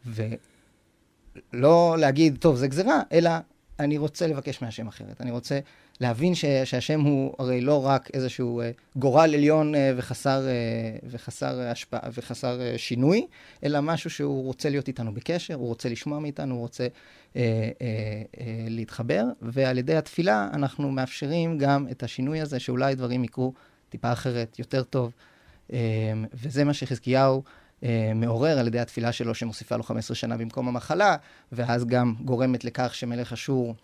ולא 0.07 1.97
להגיד, 1.99 2.37
טוב, 2.40 2.57
זה 2.57 2.69
גזירה, 2.69 3.03
אלא 3.12 3.31
אני 3.81 3.99
רוצה 3.99 4.27
לבקש 4.27 4.62
מהשם 4.62 4.88
אחרת. 4.88 5.21
אני 5.21 5.31
רוצה 5.31 5.59
להבין 6.00 6.34
ש, 6.34 6.44
שהשם 6.64 7.00
הוא 7.00 7.34
הרי 7.38 7.60
לא 7.60 7.86
רק 7.86 8.10
איזשהו 8.14 8.62
uh, 8.62 8.98
גורל 9.00 9.34
עליון 9.34 9.74
uh, 9.74 9.78
וחסר, 9.96 10.42
uh, 10.42 11.04
וחסר 11.10 11.60
השפעה 11.60 12.00
וחסר 12.12 12.76
שינוי, 12.76 13.26
אלא 13.64 13.80
משהו 13.80 14.10
שהוא 14.10 14.44
רוצה 14.44 14.70
להיות 14.70 14.88
איתנו 14.88 15.14
בקשר, 15.14 15.54
הוא 15.54 15.68
רוצה 15.68 15.88
לשמוע 15.88 16.18
מאיתנו, 16.18 16.54
הוא 16.54 16.60
רוצה 16.60 16.86
uh, 16.86 17.36
uh, 17.36 17.36
uh, 17.36 18.40
להתחבר, 18.68 19.24
ועל 19.42 19.78
ידי 19.78 19.96
התפילה 19.96 20.48
אנחנו 20.52 20.90
מאפשרים 20.90 21.58
גם 21.58 21.86
את 21.90 22.02
השינוי 22.02 22.40
הזה, 22.40 22.60
שאולי 22.60 22.94
דברים 22.94 23.24
יקרו 23.24 23.52
טיפה 23.88 24.12
אחרת, 24.12 24.58
יותר 24.58 24.82
טוב, 24.82 25.12
uh, 25.68 25.72
וזה 26.34 26.64
מה 26.64 26.74
שחזקיהו... 26.74 27.42
מעורר 28.14 28.58
על 28.58 28.66
ידי 28.66 28.80
התפילה 28.80 29.12
שלו 29.12 29.34
שמוסיפה 29.34 29.76
לו 29.76 29.82
15 29.82 30.14
שנה 30.14 30.36
במקום 30.36 30.68
המחלה, 30.68 31.16
ואז 31.52 31.84
גם 31.84 32.14
גורמת 32.24 32.64
לכך 32.64 32.94
שמלך 32.94 33.32
אשור 33.32 33.74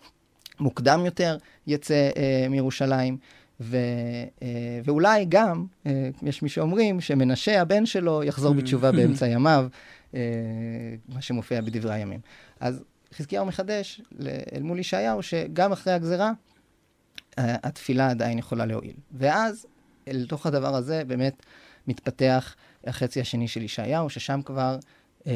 מוקדם 0.59 1.05
יותר 1.05 1.37
יצא 1.67 2.09
אה, 2.17 2.47
מירושלים. 2.49 3.17
ו, 3.59 3.77
אה, 4.41 4.79
ואולי 4.83 5.25
גם, 5.29 5.65
אה, 5.85 6.09
יש 6.23 6.43
מי 6.43 6.49
שאומרים, 6.49 7.01
שמנשה, 7.01 7.61
הבן 7.61 7.85
שלו, 7.85 8.23
יחזור 8.23 8.53
בתשובה 8.53 8.91
באמצע 8.91 9.27
ימיו, 9.33 9.67
אה, 10.15 10.19
מה 11.09 11.21
שמופיע 11.21 11.61
בדברי 11.61 11.93
הימים. 11.93 12.19
אז 12.59 12.83
חזקיהו 13.13 13.45
מחדש 13.45 14.01
אל 14.55 14.61
מול 14.61 14.79
ישעיהו, 14.79 15.23
שגם 15.23 15.71
אחרי 15.71 15.93
הגזרה, 15.93 16.31
אה, 17.39 17.55
התפילה 17.63 18.09
עדיין 18.09 18.39
יכולה 18.39 18.65
להועיל. 18.65 18.95
ואז, 19.11 19.65
אל 20.07 20.25
תוך 20.29 20.45
הדבר 20.45 20.75
הזה, 20.75 21.03
באמת 21.07 21.43
מתפתח 21.87 22.55
החצי 22.83 23.21
השני 23.21 23.47
של 23.47 23.61
ישעיהו, 23.61 24.09
ששם 24.09 24.41
כבר 24.45 24.77
אה, 25.27 25.31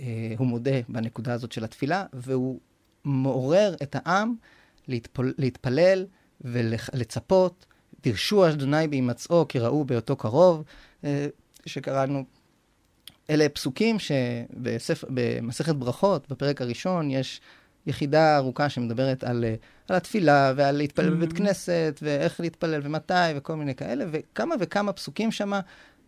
אה, 0.00 0.34
הוא 0.38 0.46
מודה 0.46 0.80
בנקודה 0.88 1.32
הזאת 1.32 1.52
של 1.52 1.64
התפילה, 1.64 2.04
והוא 2.12 2.58
מעורר 3.04 3.74
את 3.82 3.96
העם 3.98 4.34
להתפל, 4.88 5.32
להתפלל 5.38 6.06
ולצפות. 6.40 7.66
דירשו 8.02 8.48
אדוני 8.48 8.88
בהימצאו 8.88 9.48
כי 9.48 9.58
ראו 9.58 9.84
באותו 9.84 10.16
קרוב, 10.16 10.64
אה, 11.04 11.26
שקראנו. 11.66 12.24
אלה 13.30 13.48
פסוקים 13.48 13.96
שבמסכת 13.98 15.74
ברכות, 15.74 16.28
בפרק 16.30 16.62
הראשון, 16.62 17.10
יש 17.10 17.40
יחידה 17.86 18.36
ארוכה 18.36 18.68
שמדברת 18.68 19.24
על, 19.24 19.44
אה, 19.44 19.54
על 19.88 19.96
התפילה 19.96 20.52
ועל 20.56 20.76
להתפלל 20.76 21.08
mm-hmm. 21.08 21.10
בבית 21.10 21.32
כנסת, 21.32 21.98
ואיך 22.02 22.40
להתפלל 22.40 22.80
ומתי, 22.84 23.14
וכל 23.36 23.56
מיני 23.56 23.74
כאלה, 23.74 24.04
וכמה 24.10 24.54
וכמה 24.60 24.92
פסוקים 24.92 25.32
שמה. 25.32 25.60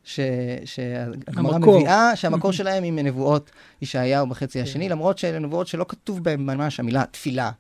שהגמרא 0.05 1.59
מביאה, 1.59 2.17
שהמקור 2.17 2.53
שלהם 2.53 2.83
היא 2.83 2.93
מנבואות 2.93 3.51
ישעיהו 3.83 4.27
בחצי 4.27 4.59
כן. 4.59 4.65
השני, 4.65 4.89
למרות 4.89 5.19
שאלה 5.19 5.39
נבואות 5.39 5.67
שלא 5.67 5.87
כתוב 5.89 6.25
בהן 6.25 6.41
ממש 6.41 6.81
המילה 6.81 7.05
תפילה 7.11 7.51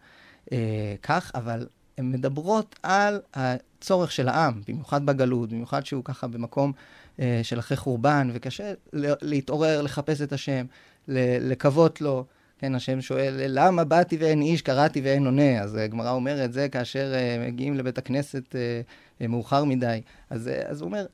אה, 0.52 0.94
כך, 1.02 1.32
אבל 1.34 1.66
הן 1.98 2.10
מדברות 2.12 2.78
על 2.82 3.20
הצורך 3.34 4.12
של 4.12 4.28
העם, 4.28 4.62
במיוחד 4.68 5.06
בגלות, 5.06 5.50
במיוחד 5.50 5.86
שהוא 5.86 6.04
ככה 6.04 6.26
במקום 6.26 6.72
אה, 7.20 7.40
של 7.42 7.58
אחרי 7.58 7.76
חורבן, 7.76 8.30
וקשה 8.34 8.72
להתעורר, 8.92 9.82
לחפש 9.82 10.22
את 10.22 10.32
השם, 10.32 10.66
לקוות 11.08 12.00
לו. 12.00 12.24
כן, 12.60 12.74
השם 12.74 13.00
שואל, 13.00 13.34
למה 13.36 13.84
באתי 13.84 14.16
ואין 14.16 14.42
איש, 14.42 14.62
קראתי 14.62 15.00
ואין 15.00 15.26
עונה? 15.26 15.60
אז 15.60 15.74
הגמרא 15.74 16.10
אומרת, 16.10 16.52
זה 16.52 16.68
כאשר 16.68 17.12
uh, 17.14 17.48
מגיעים 17.48 17.74
לבית 17.74 17.98
הכנסת 17.98 18.42
uh, 18.48 19.22
uh, 19.22 19.26
מאוחר 19.26 19.64
מדי. 19.64 20.00
אז, 20.30 20.46
uh, 20.46 20.68
אז 20.70 20.80
הוא 20.80 20.88
אומר, 20.88 21.06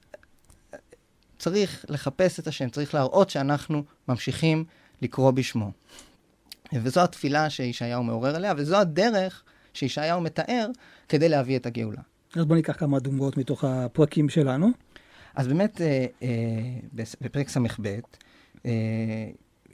צריך 1.38 1.84
לחפש 1.88 2.40
את 2.40 2.46
השם, 2.46 2.68
צריך 2.68 2.94
להראות 2.94 3.30
שאנחנו 3.30 3.82
ממשיכים 4.08 4.64
לקרוא 5.02 5.30
בשמו. 5.30 5.72
וזו 6.72 7.00
התפילה 7.00 7.50
שישעיהו 7.50 8.02
מעורר 8.02 8.36
עליה, 8.36 8.54
וזו 8.56 8.76
הדרך 8.76 9.42
שישעיהו 9.74 10.20
מתאר 10.20 10.68
כדי 11.08 11.28
להביא 11.28 11.56
את 11.56 11.66
הגאולה. 11.66 12.00
אז 12.36 12.44
בוא 12.44 12.56
ניקח 12.56 12.76
כמה 12.78 12.98
דוגמאות 12.98 13.36
מתוך 13.36 13.64
הפרקים 13.64 14.28
שלנו. 14.28 14.68
אז 15.34 15.48
באמת, 15.48 15.80
אה, 15.80 16.06
אה, 16.22 16.28
בפרק 17.20 17.48
ס"ב, 17.48 17.86
אה, 18.66 18.72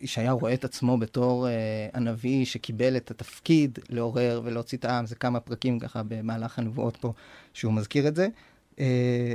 ישעיהו 0.01 0.39
רואה 0.39 0.55
את 0.55 0.65
עצמו 0.65 0.99
בתור 0.99 1.49
אה, 1.49 1.53
הנביא 1.93 2.45
שקיבל 2.45 2.97
את 2.97 3.11
התפקיד 3.11 3.79
לעורר 3.89 4.41
ולהוציא 4.45 4.79
את 4.79 4.85
העם, 4.85 5.07
זה 5.07 5.15
כמה 5.15 5.41
פרקים 5.41 5.79
ככה 5.79 6.03
במהלך 6.09 6.59
הנבואות 6.59 6.97
פה 6.97 7.13
שהוא 7.53 7.73
מזכיר 7.73 8.09
את 8.09 8.17
זה. 8.17 8.29
אה, 8.81 9.35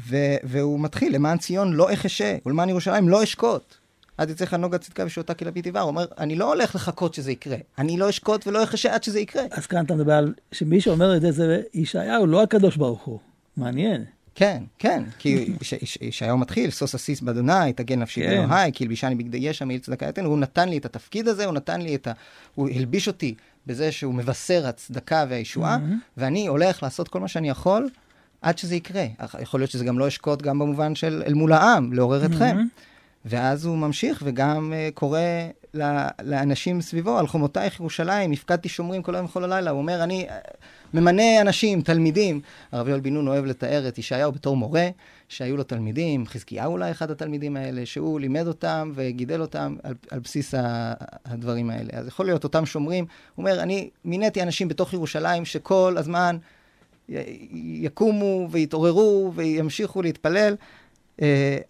ו- 0.00 0.36
והוא 0.44 0.80
מתחיל, 0.80 1.14
למען 1.14 1.38
ציון 1.38 1.72
לא 1.72 1.92
אחשה, 1.92 2.36
ולמען 2.46 2.68
ירושלים 2.68 3.08
לא 3.08 3.22
אשקוט. 3.22 3.74
עד 4.18 4.30
יצא 4.30 4.44
לך 4.44 4.54
נוגה 4.54 4.78
צדקה 4.78 5.04
ושעותה 5.06 5.34
כלבית 5.34 5.64
עיוור. 5.64 5.80
הוא 5.82 5.88
אומר, 5.88 6.06
אני 6.18 6.36
לא 6.36 6.52
הולך 6.52 6.74
לחכות 6.74 7.14
שזה 7.14 7.32
יקרה. 7.32 7.56
אני 7.78 7.96
לא 7.96 8.10
אשקוט 8.10 8.46
ולא 8.46 8.62
אחשה 8.62 8.94
עד 8.94 9.04
שזה 9.04 9.20
יקרה. 9.20 9.42
אז 9.50 9.66
כאן 9.66 9.84
אתה 9.84 9.94
מדבר 9.94 10.12
על 10.12 10.34
שמי 10.52 10.80
שאומר 10.80 11.16
את 11.16 11.20
זה 11.20 11.32
זה 11.32 11.62
ישעיהו, 11.74 12.26
לא 12.26 12.42
הקדוש 12.42 12.76
ברוך 12.76 13.04
הוא. 13.04 13.18
מעניין. 13.56 14.04
כן, 14.34 14.62
כן, 14.78 15.02
כי 15.18 15.52
ישעיהו 16.00 16.38
מתחיל, 16.38 16.70
שוש 16.70 16.94
אסיס 16.94 17.20
באדוני, 17.20 17.72
תגן 17.76 17.98
נפשי 17.98 18.22
כן. 18.22 18.28
באלוהי, 18.28 18.72
כי 18.72 18.84
הלבישני 18.84 19.14
בגדי 19.14 19.38
ישע 19.38 19.64
מעיל 19.64 19.80
צדקה 19.80 20.06
יתן, 20.06 20.24
הוא 20.24 20.38
נתן 20.38 20.68
לי 20.68 20.78
את 20.78 20.84
התפקיד 20.84 21.28
הזה, 21.28 21.44
הוא 21.44 21.54
נתן 21.54 21.80
לי 21.80 21.94
את 21.94 22.06
ה... 22.06 22.12
הוא 22.54 22.68
הלביש 22.68 23.08
אותי 23.08 23.34
בזה 23.66 23.92
שהוא 23.92 24.14
מבשר 24.14 24.66
הצדקה 24.66 25.24
והישועה. 25.28 25.78
ואני 26.16 26.46
הולך 26.46 26.82
לעשות 26.82 27.08
כל 27.08 27.20
מה 27.20 27.28
שאני 27.28 27.48
יכול 27.48 27.88
עד 28.42 28.58
שזה 28.58 28.74
יקרה. 28.74 29.06
יכול 29.40 29.60
להיות 29.60 29.70
שזה 29.70 29.84
גם 29.84 29.98
לא 29.98 30.08
אשקוט 30.08 30.42
גם 30.42 30.58
במובן 30.58 30.94
של 30.94 31.22
אל 31.26 31.34
מול 31.34 31.52
העם, 31.52 31.92
לעורר 31.92 32.22
mm-hmm. 32.22 32.26
אתכם. 32.26 32.56
ואז 33.28 33.64
הוא 33.64 33.78
ממשיך 33.78 34.22
וגם 34.24 34.72
uh, 34.72 34.94
קורא 34.94 35.20
לאנשים 36.22 36.80
סביבו, 36.80 37.18
על 37.18 37.26
חומותייך 37.26 37.80
ירושלים, 37.80 38.32
הפקדתי 38.32 38.68
שומרים 38.68 39.02
כל 39.02 39.14
היום 39.14 39.26
וכל 39.26 39.44
הלילה. 39.44 39.70
הוא 39.70 39.78
אומר, 39.78 40.02
אני 40.02 40.26
uh, 40.28 40.32
ממנה 40.94 41.40
אנשים, 41.40 41.82
תלמידים. 41.82 42.40
הרב 42.72 42.88
יואל 42.88 43.00
בן 43.00 43.14
נון 43.14 43.28
אוהב 43.28 43.44
לתאר 43.44 43.88
את 43.88 43.98
ישעיהו 43.98 44.32
בתור 44.32 44.56
מורה, 44.56 44.88
שהיו 45.28 45.56
לו 45.56 45.62
תלמידים, 45.62 46.26
חזקיהו 46.26 46.72
אולי 46.72 46.90
אחד 46.90 47.10
התלמידים 47.10 47.56
האלה, 47.56 47.86
שהוא 47.86 48.20
לימד 48.20 48.46
אותם 48.46 48.92
וגידל 48.94 49.40
אותם 49.40 49.76
על, 49.82 49.94
על 50.10 50.18
בסיס 50.18 50.54
ה, 50.54 50.94
הדברים 51.24 51.70
האלה. 51.70 51.90
אז 51.92 52.06
יכול 52.06 52.26
להיות 52.26 52.44
אותם 52.44 52.66
שומרים. 52.66 53.04
הוא 53.34 53.44
אומר, 53.46 53.62
אני 53.62 53.90
מיניתי 54.04 54.42
אנשים 54.42 54.68
בתוך 54.68 54.92
ירושלים 54.92 55.44
שכל 55.44 55.94
הזמן 55.98 56.36
יקומו 57.52 58.48
ויתעוררו 58.50 59.32
וימשיכו 59.34 60.02
להתפלל. 60.02 60.54
Uh, 61.16 61.18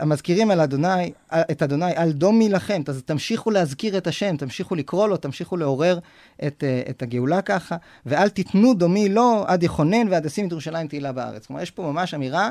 המזכירים 0.00 0.50
על 0.50 0.60
אדוני, 0.60 1.12
את 1.32 1.62
אדוני, 1.62 1.96
על 1.96 2.12
דומי 2.12 2.48
לכם, 2.48 2.82
אז 2.88 3.02
תמשיכו 3.02 3.50
להזכיר 3.50 3.98
את 3.98 4.06
השם, 4.06 4.36
תמשיכו 4.36 4.74
לקרוא 4.74 5.08
לו, 5.08 5.16
תמשיכו 5.16 5.56
לעורר 5.56 5.98
את, 6.46 6.64
uh, 6.86 6.90
את 6.90 7.02
הגאולה 7.02 7.42
ככה, 7.42 7.76
ואל 8.06 8.28
תיתנו 8.28 8.74
דומי 8.74 9.08
לו 9.08 9.44
עד 9.46 9.62
יכונן 9.62 10.08
ועד 10.10 10.26
אשים 10.26 10.46
את 10.46 10.52
ירושלים 10.52 10.88
תהילה 10.88 11.12
בארץ. 11.12 11.46
כלומר, 11.46 11.62
יש 11.62 11.70
פה 11.70 11.82
ממש 11.82 12.14
אמירה 12.14 12.50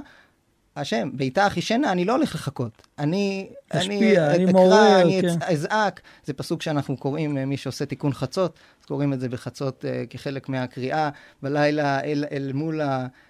השם, 0.76 1.10
בעיטה 1.14 1.48
אחישנה, 1.48 1.92
אני 1.92 2.06
לא 2.06 2.16
הולך 2.16 2.36
לחכות. 2.36 2.88
אני... 3.00 3.50
תשפיע, 3.70 4.28
אני, 4.28 4.36
אני 4.36 4.52
מעורר, 4.52 5.02
אני 5.02 5.22
כן. 5.22 5.52
אזעק. 5.54 6.02
זה 6.26 6.34
פסוק 6.34 6.62
שאנחנו 6.62 6.98
קוראים, 6.98 7.38
אה, 7.38 7.46
מי 7.46 7.58
שעושה 7.58 7.86
תיקון 7.86 8.14
חצות, 8.14 8.60
אז 8.82 8.86
קוראים 8.86 9.14
את 9.14 9.20
זה 9.20 9.30
בחצות 9.30 9.86
uh, 9.86 10.08
כחלק 10.10 10.50
מהקריאה 10.50 11.10
בלילה 11.42 12.04
אל, 12.04 12.26
אל 12.32 12.52
מול 12.54 12.82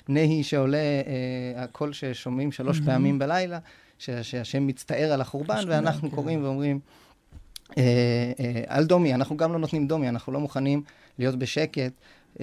הנהי 0.08 0.44
שעולה, 0.44 0.78
uh, 0.78 1.60
הקול 1.60 1.94
ששומעים 1.94 2.52
שלוש 2.52 2.80
mm-hmm. 2.80 2.86
פעמים 2.86 3.20
בלילה, 3.20 3.60
ש, 4.00 4.10
שהשם 4.10 4.68
מצטער 4.68 5.12
על 5.14 5.22
החורבן, 5.22 5.64
ואנחנו 5.68 6.10
כן. 6.10 6.16
קוראים 6.16 6.44
ואומרים, 6.44 6.80
uh, 7.70 7.74
uh, 7.74 7.78
על 8.68 8.86
דומי, 8.86 9.14
אנחנו 9.14 9.38
גם 9.38 9.54
לא 9.54 9.60
נותנים 9.60 9.88
דומי, 9.88 10.10
אנחנו 10.10 10.34
לא 10.34 10.40
מוכנים 10.40 10.84
להיות 11.20 11.36
בשקט 11.36 11.92
uh, 12.34 12.40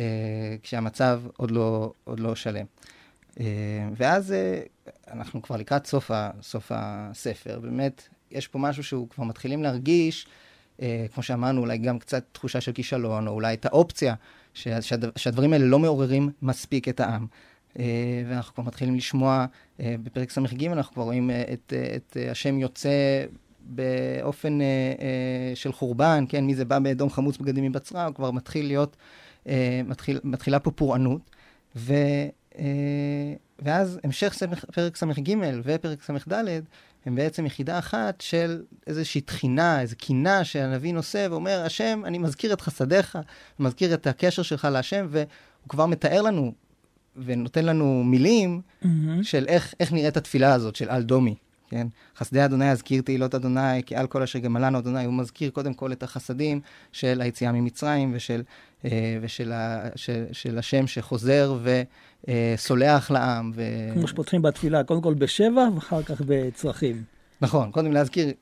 כשהמצב 0.62 1.20
עוד 1.36 1.50
לא, 1.50 1.92
עוד 2.04 2.20
לא 2.20 2.34
שלם. 2.34 2.64
אה, 3.40 3.44
ואז 3.96 4.32
אה, 4.32 4.60
אנחנו 5.10 5.42
כבר 5.42 5.56
לקראת 5.56 5.86
סוף, 5.86 6.10
ה, 6.10 6.30
סוף 6.42 6.72
הספר, 6.74 7.60
באמת, 7.60 8.08
יש 8.30 8.48
פה 8.48 8.58
משהו 8.58 8.84
שהוא 8.84 9.08
כבר 9.08 9.24
מתחילים 9.24 9.62
להרגיש, 9.62 10.26
אה, 10.82 11.06
כמו 11.14 11.22
שאמרנו, 11.22 11.60
אולי 11.60 11.78
גם 11.78 11.98
קצת 11.98 12.24
תחושה 12.32 12.60
של 12.60 12.72
כישלון, 12.72 13.26
או 13.28 13.32
אולי 13.32 13.54
את 13.54 13.66
האופציה 13.66 14.14
שהד, 14.54 15.04
שהדברים 15.16 15.52
האלה 15.52 15.64
לא 15.64 15.78
מעוררים 15.78 16.30
מספיק 16.42 16.88
את 16.88 17.00
העם. 17.00 17.26
ואנחנו 18.28 18.54
כבר 18.54 18.64
מתחילים 18.64 18.94
לשמוע, 18.94 19.46
בפרק 19.78 20.30
ס"ג 20.30 20.66
אנחנו 20.66 20.94
כבר 20.94 21.02
רואים 21.02 21.30
את, 21.52 21.72
את 21.96 22.16
השם 22.30 22.58
יוצא 22.58 23.24
באופן 23.60 24.58
של 25.54 25.72
חורבן, 25.72 26.24
כן, 26.28 26.44
מי 26.44 26.54
זה 26.54 26.64
בא 26.64 26.78
באדום 26.78 27.10
חמוץ 27.10 27.38
בגדים 27.38 27.64
מבצרה, 27.64 28.06
הוא 28.06 28.14
כבר 28.14 28.30
מתחיל 28.30 28.66
להיות, 28.66 28.96
מתחיל, 29.84 30.20
מתחילה 30.24 30.58
פה 30.58 30.70
פורענות. 30.70 31.30
ו, 31.76 31.94
ואז 33.58 33.98
המשך 34.04 34.34
פרק 34.74 34.96
ס"ג 34.96 35.34
ופרק 35.64 36.02
ס"ד 36.02 36.32
הם 37.06 37.14
בעצם 37.14 37.46
יחידה 37.46 37.78
אחת 37.78 38.20
של 38.20 38.62
איזושהי 38.86 39.20
תחינה, 39.20 39.80
איזו 39.80 39.96
קינה 39.98 40.44
שהנביא 40.44 40.94
נושא 40.94 41.26
ואומר, 41.30 41.62
השם, 41.66 42.02
אני 42.04 42.18
מזכיר 42.18 42.52
את 42.52 42.60
חסדיך, 42.60 43.18
מזכיר 43.58 43.94
את 43.94 44.06
הקשר 44.06 44.42
שלך 44.42 44.64
להשם, 44.64 45.06
והוא 45.10 45.26
כבר 45.68 45.86
מתאר 45.86 46.22
לנו 46.22 46.52
ונותן 47.16 47.64
לנו 47.64 48.04
מילים 48.04 48.60
mm-hmm. 48.60 48.86
של 49.22 49.44
איך, 49.48 49.74
איך 49.80 49.92
נראית 49.92 50.16
התפילה 50.16 50.54
הזאת 50.54 50.76
של 50.76 50.88
על 50.90 51.02
דומי, 51.02 51.34
כן? 51.72 51.87
חסדי 52.16 52.44
אדוני 52.44 52.70
אזכיר 52.70 53.02
תהילות 53.02 53.35
אדוני, 53.35 53.82
כי 53.87 53.96
על 53.96 54.06
כל 54.06 54.22
אשר 54.22 54.38
גמלנו 54.38 54.78
אדוני, 54.78 55.04
הוא 55.04 55.14
מזכיר 55.14 55.50
קודם 55.50 55.74
כל 55.74 55.92
את 55.92 56.02
החסדים 56.02 56.61
של 56.92 57.20
היציאה 57.20 57.52
ממצרים 57.52 58.12
ושל, 58.14 58.42
אה, 58.85 59.18
ושל 59.22 59.52
ה, 59.52 59.88
של, 59.96 60.24
של 60.32 60.58
השם 60.58 60.87
שחוזר 60.87 61.58
וסולח 62.28 63.11
לעם. 63.11 63.52
ו... 63.54 63.62
כמו 63.94 64.08
שפותחים 64.08 64.42
בתפילה, 64.42 64.85
קודם 64.85 65.02
כל 65.02 65.14
בשבע 65.14 65.68
ואחר 65.74 66.02
כך 66.02 66.20
בצרכים. 66.26 67.02
נכון, 67.40 67.70
קודם 67.70 67.92
להזכיר, 67.92 68.32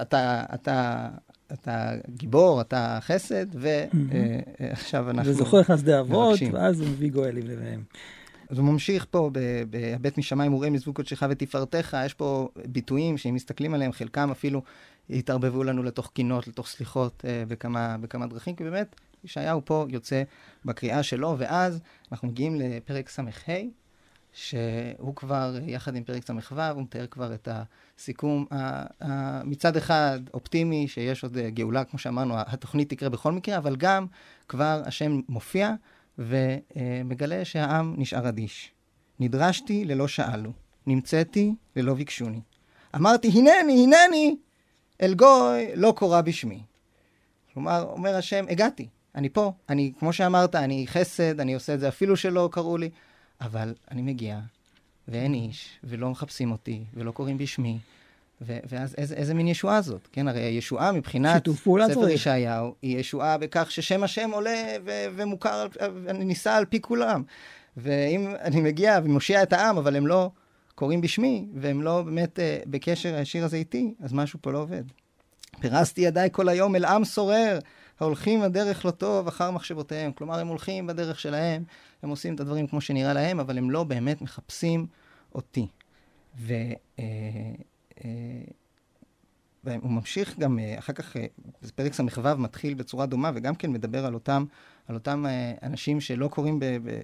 אתה, 0.00 0.42
אתה, 0.54 1.08
אתה 1.52 1.90
גיבור, 2.10 2.60
אתה 2.60 2.98
חסד, 3.00 3.46
ועכשיו 3.54 5.10
אנחנו... 5.10 5.30
וזוכר 5.30 5.62
חסדי 5.62 6.00
אבות, 6.00 6.38
ואז 6.52 6.80
הוא 6.80 6.88
מביא 6.88 7.10
גואלים 7.10 7.46
לביניהם. 7.46 7.82
אז 8.48 8.58
הוא 8.58 8.66
ממשיך 8.66 9.06
פה, 9.10 9.30
בהבט 9.70 10.18
משמיים 10.18 10.54
וראה 10.54 10.70
מזבוק 10.70 10.96
קודשך 10.96 11.22
ותפארתך, 11.30 11.96
יש 12.06 12.14
פה 12.14 12.48
ביטויים 12.66 13.18
שאם 13.18 13.34
מסתכלים 13.34 13.74
עליהם, 13.74 13.92
חלקם 13.92 14.30
אפילו 14.30 14.62
התערבבו 15.10 15.64
לנו 15.64 15.82
לתוך 15.82 16.10
קינות, 16.14 16.48
לתוך 16.48 16.66
סליחות, 16.66 17.24
אה, 17.28 17.44
בכמה, 17.48 17.96
בכמה 18.00 18.26
דרכים, 18.26 18.56
כי 18.56 18.64
באמת, 18.64 18.96
ישעיהו 19.24 19.64
פה 19.64 19.86
יוצא 19.88 20.22
בקריאה 20.64 21.02
שלו, 21.02 21.34
ואז 21.38 21.80
אנחנו 22.12 22.28
מגיעים 22.28 22.54
לפרק 22.54 23.08
ס"ה, 23.08 23.22
שהוא 24.34 25.16
כבר, 25.16 25.56
יחד 25.66 25.96
עם 25.96 26.04
פרק 26.04 26.22
ס"ו, 26.26 26.60
הוא 26.74 26.82
מתאר 26.82 27.06
כבר 27.06 27.34
את 27.34 27.48
הסיכום, 27.52 28.46
מצד 29.44 29.76
אחד 29.76 30.20
אופטימי, 30.34 30.88
שיש 30.88 31.22
עוד 31.22 31.38
גאולה, 31.38 31.84
כמו 31.84 31.98
שאמרנו, 31.98 32.34
התוכנית 32.36 32.90
תקרה 32.90 33.08
בכל 33.08 33.32
מקרה, 33.32 33.56
אבל 33.56 33.76
גם 33.76 34.06
כבר 34.48 34.82
השם 34.84 35.20
מופיע 35.28 35.74
ומגלה 36.18 37.44
שהעם 37.44 37.94
נשאר 37.98 38.28
אדיש. 38.28 38.72
נדרשתי 39.20 39.84
ללא 39.84 40.08
שאלו, 40.08 40.52
נמצאתי 40.86 41.54
ללא 41.76 41.94
ביקשוני. 41.94 42.40
אמרתי, 42.96 43.28
הנני, 43.28 43.84
הנני, 43.84 44.36
אל 45.02 45.14
גוי 45.14 45.76
לא 45.76 45.92
קורא 45.96 46.20
בשמי. 46.20 46.62
כלומר, 47.54 47.86
אומר 47.90 48.16
השם, 48.16 48.44
הגעתי, 48.48 48.88
אני 49.14 49.28
פה, 49.28 49.52
אני, 49.68 49.92
כמו 49.98 50.12
שאמרת, 50.12 50.54
אני 50.54 50.86
חסד, 50.86 51.40
אני 51.40 51.54
עושה 51.54 51.74
את 51.74 51.80
זה 51.80 51.88
אפילו 51.88 52.16
שלא 52.16 52.48
קראו 52.52 52.76
לי, 52.76 52.90
אבל 53.40 53.74
אני 53.90 54.02
מגיע, 54.02 54.40
ואין 55.08 55.34
איש, 55.34 55.78
ולא 55.84 56.10
מחפשים 56.10 56.52
אותי, 56.52 56.84
ולא 56.94 57.10
קוראים 57.10 57.38
בשמי, 57.38 57.78
ו- 58.46 58.58
ואז 58.68 58.94
איזה, 58.98 59.14
איזה 59.14 59.34
מין 59.34 59.48
ישועה 59.48 59.82
זאת? 59.82 60.08
כן, 60.12 60.28
הרי 60.28 60.40
הישועה 60.40 60.92
מבחינת 60.92 61.48
ספר 61.90 62.08
ישעיהו, 62.08 62.74
היא 62.82 62.98
ישועה 62.98 63.38
בכך 63.38 63.70
ששם 63.70 64.02
השם 64.02 64.30
עולה 64.30 64.76
ו- 64.84 65.06
ומוכר, 65.16 65.66
נישא 66.14 66.50
על 66.50 66.64
פי 66.64 66.80
כולם. 66.80 67.22
ואם 67.76 68.34
אני 68.40 68.60
מגיע 68.60 68.98
ומושיע 69.04 69.42
את 69.42 69.52
העם, 69.52 69.78
אבל 69.78 69.96
הם 69.96 70.06
לא 70.06 70.30
קוראים 70.74 71.00
בשמי, 71.00 71.46
והם 71.54 71.82
לא 71.82 72.02
באמת 72.02 72.38
uh, 72.38 72.68
בקשר 72.68 73.14
הישיר 73.14 73.44
הזה 73.44 73.56
איתי, 73.56 73.94
אז 74.00 74.12
משהו 74.12 74.38
פה 74.42 74.52
לא 74.52 74.58
עובד. 74.58 74.82
פירסתי 75.60 76.00
ידיי 76.00 76.28
כל 76.32 76.48
היום 76.48 76.76
אל 76.76 76.84
עם 76.84 77.04
סורר, 77.04 77.58
ההולכים 78.00 78.42
הדרך 78.42 78.84
לא 78.84 78.90
טוב 78.90 79.28
אחר 79.28 79.50
מחשבותיהם. 79.50 80.12
כלומר, 80.12 80.38
הם 80.38 80.46
הולכים 80.46 80.86
בדרך 80.86 81.20
שלהם, 81.20 81.64
הם 82.02 82.08
עושים 82.08 82.34
את 82.34 82.40
הדברים 82.40 82.66
כמו 82.66 82.80
שנראה 82.80 83.12
להם, 83.12 83.40
אבל 83.40 83.58
הם 83.58 83.70
לא 83.70 83.84
באמת 83.84 84.22
מחפשים 84.22 84.86
אותי. 85.34 85.66
ו... 86.38 86.54
Uh, 86.96 87.00
uh, 87.98 88.02
והוא 89.64 89.90
ממשיך 89.90 90.38
גם, 90.38 90.58
אחר 90.78 90.92
כך, 90.92 91.16
פרק 91.74 91.94
ס"ו 91.94 92.02
מתחיל 92.38 92.74
בצורה 92.74 93.06
דומה, 93.06 93.30
וגם 93.34 93.54
כן 93.54 93.70
מדבר 93.70 94.06
על 94.06 94.14
אותם, 94.14 94.44
על 94.88 94.94
אותם 94.94 95.24
אנשים 95.62 96.00
שלא 96.00 96.28
קוראים 96.28 96.60
ב... 96.60 96.64
ב 96.64 97.00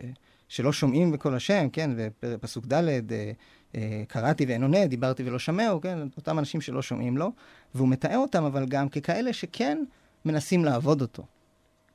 שלא 0.51 0.73
שומעים 0.73 1.13
בקול 1.13 1.35
השם, 1.35 1.69
כן, 1.73 1.91
ופסוק 2.23 2.67
ד', 2.67 2.73
אה, 2.73 3.33
אה, 3.75 4.03
קראתי 4.09 4.45
ואין 4.45 4.63
עונה, 4.63 4.87
דיברתי 4.87 5.23
ולא 5.27 5.39
שמעו, 5.39 5.81
כן, 5.81 5.99
אותם 6.17 6.39
אנשים 6.39 6.61
שלא 6.61 6.83
שומעים 6.83 7.19
לו, 7.19 7.33
והוא 7.75 7.89
מתאר 7.89 8.19
אותם 8.19 8.45
אבל 8.45 8.67
גם 8.67 8.89
ככאלה 8.89 9.33
שכן 9.33 9.85
מנסים 10.25 10.65
לעבוד 10.65 11.03
אותו, 11.03 11.23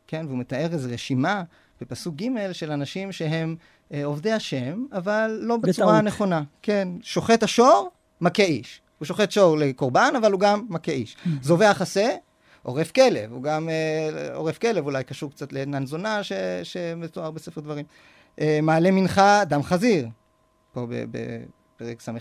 כן, 0.07 0.25
והוא 0.27 0.37
מתאר 0.37 0.73
איזו 0.73 0.89
רשימה 0.91 1.43
בפסוק 1.81 2.15
ג' 2.15 2.51
של 2.51 2.71
אנשים 2.71 3.11
שהם 3.11 3.55
אה, 3.93 4.05
עובדי 4.05 4.31
השם, 4.31 4.85
אבל 4.91 5.39
לא 5.41 5.57
בצורה 5.57 5.93
בטעות. 5.93 6.05
נכונה, 6.05 6.43
כן, 6.61 6.87
שוחט 7.01 7.43
השור, 7.43 7.89
מכה 8.21 8.43
איש. 8.43 8.81
הוא 8.99 9.05
שוחט 9.05 9.31
שור 9.31 9.57
לקורבן, 9.57 10.13
אבל 10.17 10.31
הוא 10.31 10.39
גם 10.39 10.65
מכה 10.69 10.91
איש. 10.91 11.15
Mm-hmm. 11.15 11.29
זובח 11.41 11.77
עשה, 11.81 12.09
עורף 12.63 12.91
כלב, 12.91 13.31
הוא 13.31 13.43
גם 13.43 13.69
אה, 13.69 14.35
עורף 14.35 14.57
כלב, 14.57 14.85
אולי 14.85 15.03
קשור 15.03 15.31
קצת 15.31 15.53
לעינן 15.53 15.85
זונה 15.85 16.21
שמתואר 16.63 17.31
בספר 17.31 17.61
דברים. 17.61 17.85
אה, 18.41 18.59
מעלה 18.63 18.91
מנחה 18.91 19.43
דם 19.45 19.63
חזיר. 19.63 20.07
פה 20.73 20.87
בפרק 20.89 22.01
ס"ה 22.01 22.11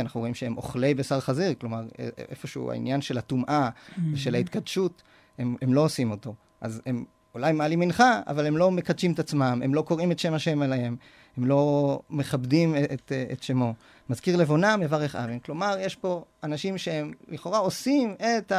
אנחנו 0.00 0.20
רואים 0.20 0.34
שהם 0.34 0.56
אוכלי 0.56 0.94
בשר 0.94 1.20
חזיר, 1.20 1.54
כלומר 1.60 1.82
אה, 1.98 2.08
איפשהו 2.30 2.70
העניין 2.70 3.00
של 3.00 3.18
הטומאה 3.18 3.68
ושל 4.12 4.34
ההתקדשות, 4.34 5.02
הם, 5.38 5.56
הם 5.62 5.74
לא 5.74 5.80
עושים 5.80 6.10
אותו. 6.10 6.34
אז 6.60 6.82
הם 6.86 7.04
אולי 7.34 7.52
מעלים 7.52 7.80
מנחה, 7.80 8.20
אבל 8.26 8.46
הם 8.46 8.56
לא 8.56 8.70
מקדשים 8.70 9.12
את 9.12 9.18
עצמם, 9.18 9.60
הם 9.64 9.74
לא 9.74 9.82
קוראים 9.82 10.12
את 10.12 10.18
שם 10.18 10.34
השם 10.34 10.62
עליהם, 10.62 10.96
הם 11.36 11.44
לא 11.46 12.00
מכבדים 12.10 12.76
את, 12.76 12.92
את, 12.92 13.12
את 13.32 13.42
שמו. 13.42 13.74
מזכיר 14.10 14.36
לבונה, 14.36 14.76
מברך 14.76 15.16
אבן. 15.16 15.38
כלומר, 15.38 15.76
יש 15.80 15.96
פה 15.96 16.24
אנשים 16.44 16.78
שהם 16.78 17.12
לכאורה 17.28 17.58
עושים 17.58 18.14
את 18.14 18.52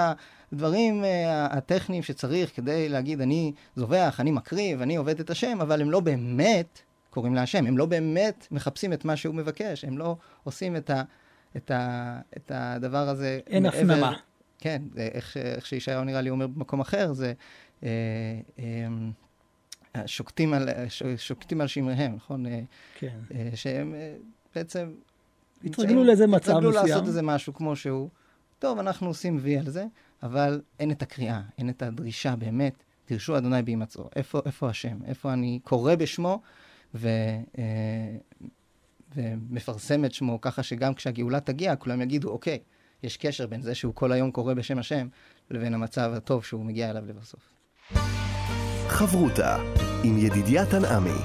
הדברים 0.52 1.04
אה, 1.04 1.46
הטכניים 1.46 2.04
שצריך 2.04 2.56
כדי 2.56 2.90
להגיד, 2.90 3.22
אני 3.22 3.52
זובח, 3.76 4.20
אני 4.20 4.32
מקריב, 4.32 4.82
אני 4.82 4.96
עובד 4.96 5.20
את 5.20 5.30
השם, 5.30 5.62
אבל 5.62 5.82
הם 5.82 5.92
לא 5.92 6.00
באמת 6.00 6.80
קוראים 7.10 7.36
להשם. 7.36 7.66
הם 7.66 7.78
לא 7.78 7.86
באמת 7.86 8.48
מחפשים 8.52 8.94
את 8.94 9.06
מה 9.06 9.16
שהוא 9.16 9.36
מבקש, 9.36 9.86
הם 9.86 9.98
לא 9.98 10.16
עושים 10.44 10.76
את, 10.76 10.90
ה, 10.90 11.04
את, 11.58 11.72
ה, 11.72 12.20
את 12.38 12.52
הדבר 12.56 13.10
הזה. 13.10 13.40
אין 13.48 13.66
הפנמה. 13.66 14.14
כן, 14.60 14.82
איך, 14.98 15.38
איך 15.38 15.66
שישעיהו 15.66 16.04
נראה 16.04 16.22
לי 16.22 16.30
אומר 16.30 16.48
במקום 16.48 16.80
אחר, 16.80 17.14
זה 17.14 17.34
אה, 17.84 17.90
אה, 18.60 18.88
שוקטים, 20.06 20.54
על, 20.54 20.70
שוקטים 21.18 21.62
על 21.62 21.68
שמריהם, 21.68 22.16
נכון? 22.16 22.46
אה, 22.46 22.62
כן. 23.00 23.18
אה, 23.34 23.50
שהם 23.56 23.96
אה, 23.96 24.16
בעצם... 24.56 24.94
התרגלו 25.64 26.04
לאיזה 26.04 26.28
מצב 26.28 26.38
מסוים. 26.38 26.58
התרגלו 26.58 26.72
לעשות 26.72 27.08
איזה 27.08 27.22
משהו 27.22 27.54
כמו 27.54 27.76
שהוא. 27.76 28.10
טוב, 28.60 28.80
אנחנו 28.80 29.08
עושים 29.08 29.38
וי 29.42 29.58
על 29.58 29.70
זה, 29.70 29.86
אבל 30.24 30.62
אין 30.80 30.92
את 30.92 31.02
הקריאה, 31.02 31.42
אין 31.58 31.70
את 31.70 31.82
הדרישה 31.82 32.36
באמת. 32.36 32.74
דרשו 33.10 33.38
אדוני 33.38 33.62
בהימצאו. 33.62 34.10
איפה, 34.16 34.42
איפה 34.46 34.70
השם? 34.70 34.98
איפה 35.06 35.34
אני 35.34 35.60
קורא 35.64 35.96
בשמו? 35.96 36.42
ו, 36.96 37.10
ומפרסם 39.16 40.06
את 40.06 40.14
שמו 40.14 40.42
ככה 40.42 40.64
שגם 40.64 40.94
כשהגאולה 40.94 41.40
תגיע, 41.40 41.76
כולם 41.76 42.02
יגידו, 42.02 42.30
אוקיי, 42.30 42.60
יש 43.04 43.18
קשר 43.18 43.48
בין 43.48 43.62
זה 43.62 43.76
שהוא 43.76 43.96
כל 43.96 44.12
היום 44.12 44.32
קורא 44.32 44.54
בשם 44.54 44.80
השם, 44.80 45.08
לבין 45.52 45.74
המצב 45.74 46.12
הטוב 46.16 46.44
שהוא 46.44 46.66
מגיע 46.66 46.90
אליו 46.90 47.06
לבסוף. 47.06 47.56
חברותה 48.88 49.58
עם 50.04 50.18
ידידיה 50.18 50.66
תנעמי. 50.66 51.20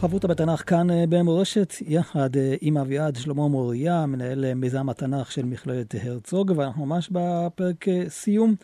חברותה 0.00 0.28
בתנ"ך 0.28 0.62
כאן 0.66 0.90
אה, 0.90 1.04
במורשת, 1.08 1.74
יחד 1.86 2.36
אה, 2.36 2.54
עם 2.60 2.76
אביעד 2.76 3.16
שלמה 3.16 3.48
מוריה, 3.48 4.06
מנהל 4.06 4.54
מיזם 4.54 4.88
התנ"ך 4.88 5.32
של 5.32 5.44
מכללת 5.44 5.94
הרצוג, 6.02 6.52
ואנחנו 6.56 6.86
ממש 6.86 7.08
בפרק 7.12 7.84
סיום. 8.08 8.54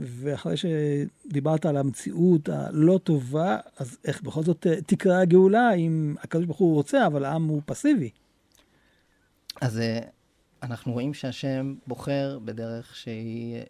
ואחרי 0.00 0.54
שדיברת 0.56 1.66
על 1.66 1.76
המציאות 1.76 2.48
הלא 2.48 3.00
טובה, 3.04 3.58
אז 3.76 3.98
איך 4.04 4.22
בכל 4.22 4.42
זאת 4.42 4.66
אה, 4.66 4.80
תקרא 4.86 5.20
הגאולה 5.20 5.74
אם 5.74 6.14
הקדוש 6.22 6.46
ברוך 6.46 6.58
הוא 6.58 6.74
רוצה, 6.74 7.06
אבל 7.06 7.24
העם 7.24 7.44
הוא 7.44 7.62
פסיבי? 7.66 8.10
אז 9.60 9.78
אה, 9.78 10.00
אנחנו 10.62 10.92
רואים 10.92 11.14
שהשם 11.14 11.74
בוחר 11.86 12.38
בדרך 12.44 12.96
שהיא 12.96 13.56
אה, 13.56 13.64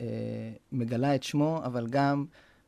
מגלה 0.73 1.15
את 1.15 1.23
שמו, 1.23 1.61
אבל 1.65 1.87
גם 1.91 2.25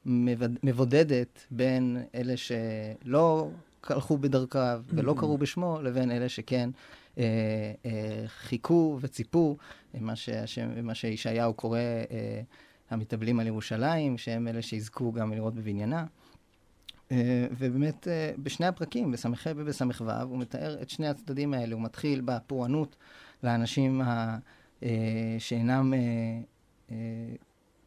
מבודדת 0.07 1.47
בין 1.51 2.03
אלה 2.15 2.35
שלא 2.37 3.49
הלכו 3.87 4.19
בדרכיו 4.19 4.83
ולא 4.89 5.15
קראו 5.19 5.39
בשמו, 5.39 5.83
לבין 5.83 6.11
אלה 6.11 6.29
שכן 6.29 6.71
אה, 7.19 7.25
אה, 7.87 8.25
חיכו 8.27 8.99
וציפו, 9.01 9.57
מה 10.81 10.95
שישעיהו 10.95 11.55
קורא 11.55 11.79
אה, 11.79 12.41
המתאבלים 12.91 13.41
על 13.41 13.47
ירושלים, 13.47 14.19
שהם 14.19 14.49
אלה 14.49 14.63
שיזכו 14.63 15.13
גם 15.13 15.33
לראות 15.33 15.55
בבניינה. 15.55 16.07
אה, 17.13 17.47
ובאמת, 17.59 18.09
אה, 18.09 18.33
בשני 18.39 18.67
הפרקים, 18.67 19.11
בס"ח 19.11 19.47
ובס"ו, 19.57 20.11
הוא 20.23 20.39
מתאר 20.39 20.83
את 20.83 20.91
שני 20.91 21.09
הצדדים 21.09 21.55
האלה. 21.55 21.75
הוא 21.75 21.83
מתחיל 21.83 22.21
בפורענות 22.25 22.97
לאנשים 23.43 24.01
ה... 24.01 24.39
אה, 24.83 25.37
שאינם 25.39 25.95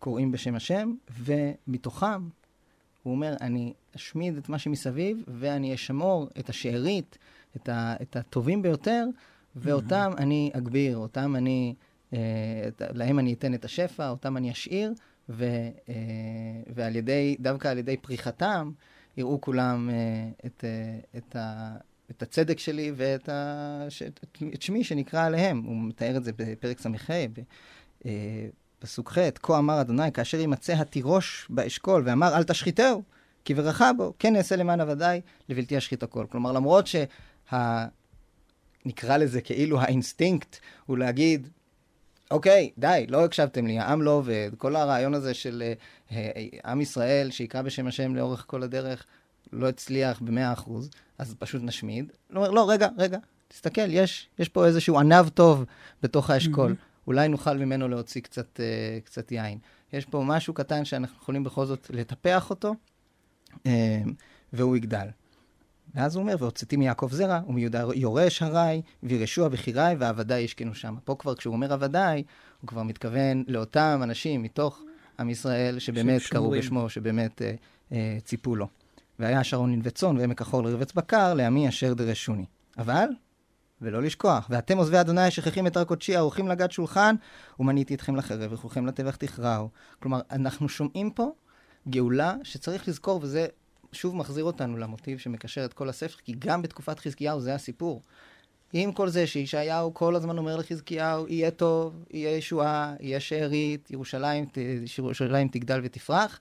קוראים 0.04 0.32
בשם 0.32 0.56
השם, 0.56 0.94
ומתוכם, 1.10 2.28
הוא 3.04 3.14
אומר, 3.14 3.36
אני 3.42 3.74
אשמיד 3.96 4.38
את 4.38 4.50
מה 4.50 4.60
שמסביב, 4.60 5.24
ואני 5.28 5.74
אשמור 5.74 6.28
את 6.40 6.50
השארית, 6.50 7.18
את, 7.56 7.70
ה... 7.70 7.96
את 8.02 8.16
הטובים 8.16 8.62
ביותר, 8.62 9.06
ואותם 9.56 10.12
mm-hmm. 10.14 10.22
אני 10.22 10.52
אגביר, 10.54 10.98
אותם 10.98 11.36
אני... 11.36 11.76
אה, 12.14 12.20
להם 12.80 13.20
אני 13.20 13.34
אתן 13.34 13.54
את 13.54 13.66
השפע, 13.66 14.10
אותם 14.10 14.38
אני 14.38 14.52
אשאיר, 14.52 14.94
ו, 15.30 15.44
אה, 15.90 15.94
ועל 16.76 16.96
ידי, 16.96 17.36
דווקא 17.40 17.68
על 17.68 17.78
ידי 17.78 17.98
פריחתם, 17.98 18.72
יראו 19.18 19.42
כולם 19.42 19.90
אה, 19.90 20.30
את, 20.46 20.64
את, 21.18 21.36
ה, 21.36 21.76
את 22.12 22.24
הצדק 22.24 22.60
שלי 22.60 22.92
ואת 22.96 23.30
ה, 23.30 23.88
את, 24.08 24.44
את 24.54 24.62
שמי 24.62 24.84
שנקרא 24.84 25.26
עליהם. 25.26 25.64
הוא 25.64 25.76
מתאר 25.78 26.18
את 26.18 26.24
זה 26.24 26.32
בפרק 26.38 26.80
ס"ה, 26.80 27.10
פסוק 28.84 29.12
ח', 29.12 29.18
כה 29.44 29.58
אמר 29.58 29.82
אדוני, 29.82 30.12
כאשר 30.12 30.40
יימצא 30.40 30.74
התירוש 30.74 31.48
באשכול, 31.50 32.04
ואמר 32.06 32.36
אל 32.38 32.44
תשחיתהו, 32.44 33.04
כי 33.46 33.54
ברכה 33.54 33.94
בו, 33.94 34.14
כן 34.20 34.36
אעשה 34.36 34.56
למען 34.56 34.82
עבדי, 34.82 35.22
לבלתי 35.50 35.78
אשחית 35.78 36.04
הכל. 36.04 36.26
כלומר, 36.30 36.52
למרות 36.52 36.88
שה... 36.88 37.06
נקרא 38.86 39.18
לזה 39.18 39.42
כאילו 39.42 39.82
האינסטינקט, 39.82 40.58
הוא 40.86 40.98
להגיד, 40.98 41.48
אוקיי, 42.32 42.72
די, 42.78 43.06
לא 43.10 43.26
הקשבתם 43.26 43.68
לי, 43.68 43.80
העם 43.80 44.02
לא 44.02 44.12
עובד. 44.12 44.52
כל 44.58 44.76
הרעיון 44.76 45.14
הזה 45.14 45.34
של 45.34 45.74
אה, 46.10 46.14
עם 46.66 46.82
ישראל 46.82 47.32
שיקרא 47.32 47.62
בשם 47.62 47.88
השם 47.88 48.16
לאורך 48.16 48.44
כל 48.48 48.64
הדרך 48.64 49.06
לא 49.54 49.70
הצליח 49.70 50.20
במאה 50.20 50.54
אחוז, 50.54 50.90
אז 51.18 51.36
פשוט 51.40 51.62
נשמיד. 51.64 52.12
לא, 52.30 52.54
לא, 52.54 52.70
רגע, 52.70 52.88
רגע, 52.98 53.18
תסתכל, 53.48 53.94
יש, 53.94 54.30
יש 54.40 54.50
פה 54.50 54.66
איזשהו 54.66 55.00
ענב 55.00 55.30
טוב 55.30 55.66
בתוך 56.04 56.30
האשכול. 56.30 56.72
Mm-hmm. 56.72 56.93
אולי 57.08 57.28
נוכל 57.28 57.58
ממנו 57.58 57.88
להוציא 57.88 58.22
קצת, 58.22 58.60
uh, 58.60 59.06
קצת 59.06 59.32
יין. 59.32 59.58
יש 59.94 60.06
פה 60.06 60.24
משהו 60.26 60.54
קטן 60.54 60.86
שאנחנו 60.86 61.18
יכולים 61.22 61.44
בכל 61.44 61.66
זאת 61.66 61.88
לטפח 61.94 62.50
אותו, 62.50 62.76
uh, 63.54 63.68
והוא 64.54 64.78
יגדל. 64.78 65.08
ואז 65.96 66.16
הוא 66.16 66.22
אומר, 66.22 66.36
והוצאתי 66.40 66.78
מיעקב 66.78 67.10
זרע, 67.12 67.40
ומיהודה 67.48 67.86
יורש 67.96 68.42
הרי, 68.42 68.82
וירשוע 69.04 69.48
וחירי, 69.52 69.94
ועבדי 70.00 70.40
ישכנו 70.40 70.76
שם. 70.76 70.96
פה 71.06 71.16
כבר, 71.20 71.36
כשהוא 71.36 71.54
אומר 71.54 71.74
עבדי, 71.74 72.24
הוא 72.62 72.68
כבר 72.68 72.84
מתכוון 72.84 73.44
לאותם 73.48 74.00
אנשים 74.04 74.42
מתוך 74.42 74.84
עם 75.20 75.30
ישראל, 75.30 75.80
שבאמת 75.80 76.22
קראו 76.30 76.52
בשמו, 76.52 76.90
שבאמת 76.90 77.42
אה, 77.42 77.54
אה, 77.92 78.18
ציפו 78.24 78.56
לו. 78.56 78.68
והיה 79.20 79.44
שרון 79.44 79.72
ננבי 79.72 79.92
צאן, 79.92 80.18
ועמק 80.18 80.42
החול 80.42 80.68
לרבץ 80.68 80.94
בקר, 80.94 81.34
לעמי 81.34 81.70
אשר 81.70 81.94
דרשוני. 81.94 82.46
אבל, 82.78 83.08
ולא 83.82 84.02
לשכוח. 84.02 84.48
ואתם 84.50 84.78
עוזבי 84.78 85.00
אדוני 85.00 85.32
שכחים 85.32 85.68
את 85.68 85.78
הר 85.78 85.84
קודשי, 85.84 86.16
העורכים 86.16 86.48
לגת 86.48 86.72
שולחן, 86.72 87.16
ומניתי 87.60 87.96
אתכם 87.96 88.16
לחרב, 88.16 88.54
וכולכם 88.54 88.86
לטבח 88.86 89.16
תכרעו. 89.16 89.70
כלומר, 90.00 90.22
אנחנו 90.32 90.70
שומעים 90.70 91.12
פה 91.12 91.32
גאולה 91.90 92.36
שצריך 92.44 92.88
לזכור, 92.88 93.20
וזה 93.24 93.48
שוב 93.92 94.16
מחזיר 94.16 94.44
אותנו 94.44 94.78
למוטיב 94.78 95.18
שמקשר 95.18 95.66
את 95.66 95.74
כל 95.74 95.90
הספר, 95.90 96.18
כי 96.24 96.34
גם 96.40 96.62
בתקופת 96.62 97.00
חזקיהו 97.00 97.42
זה 97.42 97.56
הסיפור. 97.56 98.02
עם 98.74 98.92
כל 98.92 99.10
זה 99.10 99.28
שישעיהו 99.28 99.94
כל 99.94 100.16
הזמן 100.16 100.38
אומר 100.38 100.58
לחזקיהו, 100.58 101.28
יהיה 101.28 101.52
טוב, 101.52 102.04
יהיה 102.12 102.38
ישועה, 102.38 102.94
יהיה 103.00 103.20
שארית, 103.20 103.92
ירושלים, 103.92 104.46
ירושלים 104.98 105.48
תגדל 105.48 105.80
ותפרח, 105.84 106.40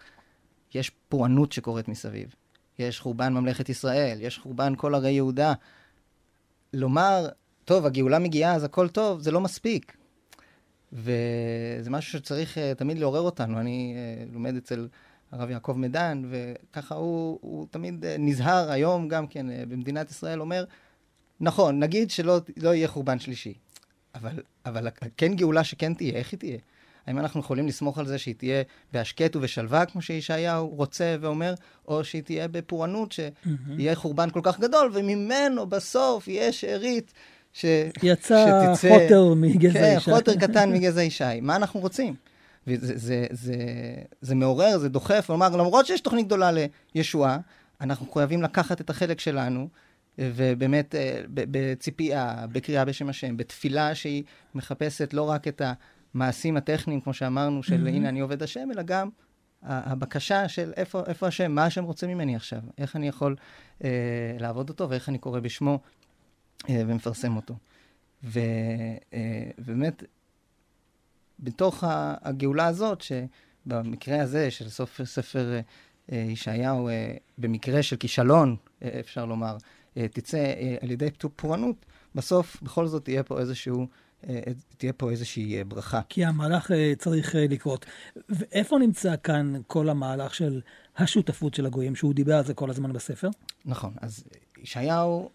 יש 0.75 0.90
פורענות 1.09 1.53
שקורית 1.53 1.88
מסביב. 1.88 2.35
יש 2.79 3.01
חורבן 3.01 3.33
ממלכת 3.33 3.68
ישראל, 3.68 4.18
יש 4.21 4.38
חורבן 4.38 4.75
כל 4.77 4.95
ערי 4.95 5.11
יהודה. 5.11 5.53
לומר, 6.73 7.29
טוב, 7.65 7.87
הגאולה 7.87 8.19
מגיעה, 8.19 8.55
אז 8.55 8.65
הכל 8.65 8.89
טוב, 8.89 9.21
זה 9.21 9.31
לא 9.31 9.41
מספיק. 9.41 9.97
וזה 10.93 11.91
משהו 11.91 12.19
שצריך 12.19 12.59
uh, 12.59 12.79
תמיד 12.79 12.99
לעורר 12.99 13.21
אותנו. 13.21 13.61
אני 13.61 13.95
uh, 13.97 14.33
לומד 14.35 14.57
אצל 14.57 14.89
הרב 15.33 15.51
יעקב 15.51 15.73
מדן, 15.73 16.23
וככה 16.31 16.95
הוא, 16.95 17.39
הוא 17.43 17.67
תמיד 17.71 18.05
uh, 18.05 18.07
נזהר 18.19 18.71
היום 18.71 19.09
גם 19.09 19.27
כן 19.27 19.47
uh, 19.51 19.53
במדינת 19.69 20.11
ישראל, 20.11 20.41
אומר, 20.41 20.65
נכון, 21.41 21.81
נגיד 21.81 22.11
שלא 22.11 22.39
לא 22.57 22.75
יהיה 22.75 22.89
חורבן 22.89 23.19
שלישי, 23.19 23.55
אבל, 24.15 24.43
אבל 24.67 24.89
כן 25.17 25.35
גאולה 25.35 25.65
שכן 25.65 25.95
תהיה, 25.95 26.19
איך 26.19 26.33
היא 26.33 26.39
תהיה? 26.39 26.59
האם 27.07 27.19
אנחנו 27.19 27.41
יכולים 27.41 27.67
לסמוך 27.67 27.99
על 27.99 28.07
זה 28.07 28.19
שהיא 28.19 28.35
תהיה 28.35 28.62
בהשקט 28.93 29.37
ובשלווה, 29.37 29.87
כמו 29.87 30.03
שישעיהו 30.03 30.69
רוצה 30.69 31.17
ואומר, 31.21 31.55
או 31.88 32.05
שהיא 32.05 32.23
תהיה 32.23 32.49
בפורענות, 32.49 33.12
שיהיה 33.12 33.95
חורבן 33.95 34.31
כל 34.31 34.41
כך 34.43 34.61
גדול, 34.61 34.91
וממנו 34.95 35.67
בסוף 35.67 36.29
יהיה 36.29 36.53
שארית 36.53 37.12
ש... 37.53 37.65
יצא 38.03 38.47
שתצא... 38.75 38.88
חוטר 38.88 39.35
מגזע 39.35 39.73
כן, 39.73 39.95
ישי. 39.97 40.05
כן, 40.05 40.15
חוטר 40.15 40.35
קטן 40.37 40.73
מגזע 40.73 41.03
ישי. 41.03 41.41
מה 41.43 41.57
אנחנו 41.57 41.81
רוצים? 41.81 42.15
וזה 42.67 42.93
זה, 42.97 43.27
זה, 43.31 43.55
זה 44.21 44.35
מעורר, 44.35 44.79
זה 44.79 44.88
דוחף, 44.88 45.25
כלומר, 45.27 45.49
למרות 45.49 45.87
שיש 45.87 46.01
תוכנית 46.01 46.27
גדולה 46.27 46.51
לישועה, 46.95 47.38
אנחנו 47.81 48.07
מחויבים 48.07 48.43
לקחת 48.43 48.81
את 48.81 48.91
החלק 48.91 49.21
שלנו, 49.21 49.69
ובאמת 50.19 50.95
אה, 50.95 51.21
בציפייה, 51.29 52.47
בקריאה 52.53 52.85
בשם 52.85 53.09
השם, 53.09 53.37
בתפילה 53.37 53.95
שהיא 53.95 54.23
מחפשת 54.55 55.15
לא 55.15 55.23
רק 55.23 55.49
את 55.49 55.61
ה... 55.61 55.73
המעשים 56.14 56.57
הטכניים, 56.57 57.01
כמו 57.01 57.14
שאמרנו, 57.14 57.62
של 57.62 57.87
mm-hmm. 57.87 57.90
הנה 57.90 58.09
אני 58.09 58.20
עובד 58.20 58.42
השם, 58.42 58.68
אלא 58.75 58.83
גם 58.83 59.09
הבקשה 59.62 60.48
של 60.48 60.72
איפה, 60.77 61.03
איפה 61.07 61.27
השם, 61.27 61.53
מה 61.53 61.64
השם 61.64 61.85
רוצה 61.85 62.07
ממני 62.07 62.37
עכשיו, 62.37 62.61
איך 62.79 62.96
אני 62.96 63.09
יכול 63.09 63.37
אה, 63.85 63.90
לעבוד 64.40 64.68
אותו 64.68 64.90
ואיך 64.90 65.09
אני 65.09 65.18
קורא 65.18 65.40
בשמו 65.40 65.81
אה, 66.68 66.83
ומפרסם 66.87 67.37
אותו. 67.37 67.55
ובאמת, 68.25 70.03
אה, 70.03 70.09
בתוך 71.40 71.85
הגאולה 72.22 72.66
הזאת, 72.66 73.01
שבמקרה 73.01 74.22
הזה 74.22 74.51
של 74.51 74.68
סוף 74.68 75.01
ספר 75.05 75.61
אה, 76.12 76.27
ישעיהו, 76.29 76.88
אה, 76.88 77.14
במקרה 77.38 77.83
של 77.83 77.96
כישלון, 77.96 78.57
אה, 78.83 79.01
אפשר 79.01 79.25
לומר, 79.25 79.57
אה, 79.96 80.09
תצא 80.09 80.38
אה, 80.38 80.77
על 80.81 80.90
ידי 80.90 81.09
פורענות, 81.37 81.87
בסוף 82.14 82.62
בכל 82.62 82.87
זאת 82.87 83.05
תהיה 83.05 83.22
פה 83.22 83.40
איזשהו 83.40 83.81
אה, 83.81 83.87
תהיה 84.77 84.93
פה 84.93 85.11
איזושהי 85.11 85.59
אה, 85.59 85.65
ברכה. 85.65 86.01
כי 86.09 86.25
המהלך 86.25 86.71
אה, 86.71 86.93
צריך 86.99 87.35
לקרות. 87.39 87.87
ואיפה 88.29 88.79
נמצא 88.79 89.15
כאן 89.23 89.53
כל 89.67 89.89
המהלך 89.89 90.35
של 90.35 90.61
השותפות 90.97 91.55
של 91.55 91.67
הגויים, 91.67 91.95
שהוא 91.95 92.15
דיבר 92.15 92.35
על 92.35 92.45
זה 92.45 92.55
כל 92.55 92.71
הזמן 92.71 92.93
בספר? 92.93 93.29
נכון, 93.65 93.95
אז 94.01 94.25
ישעיהו, 94.59 95.31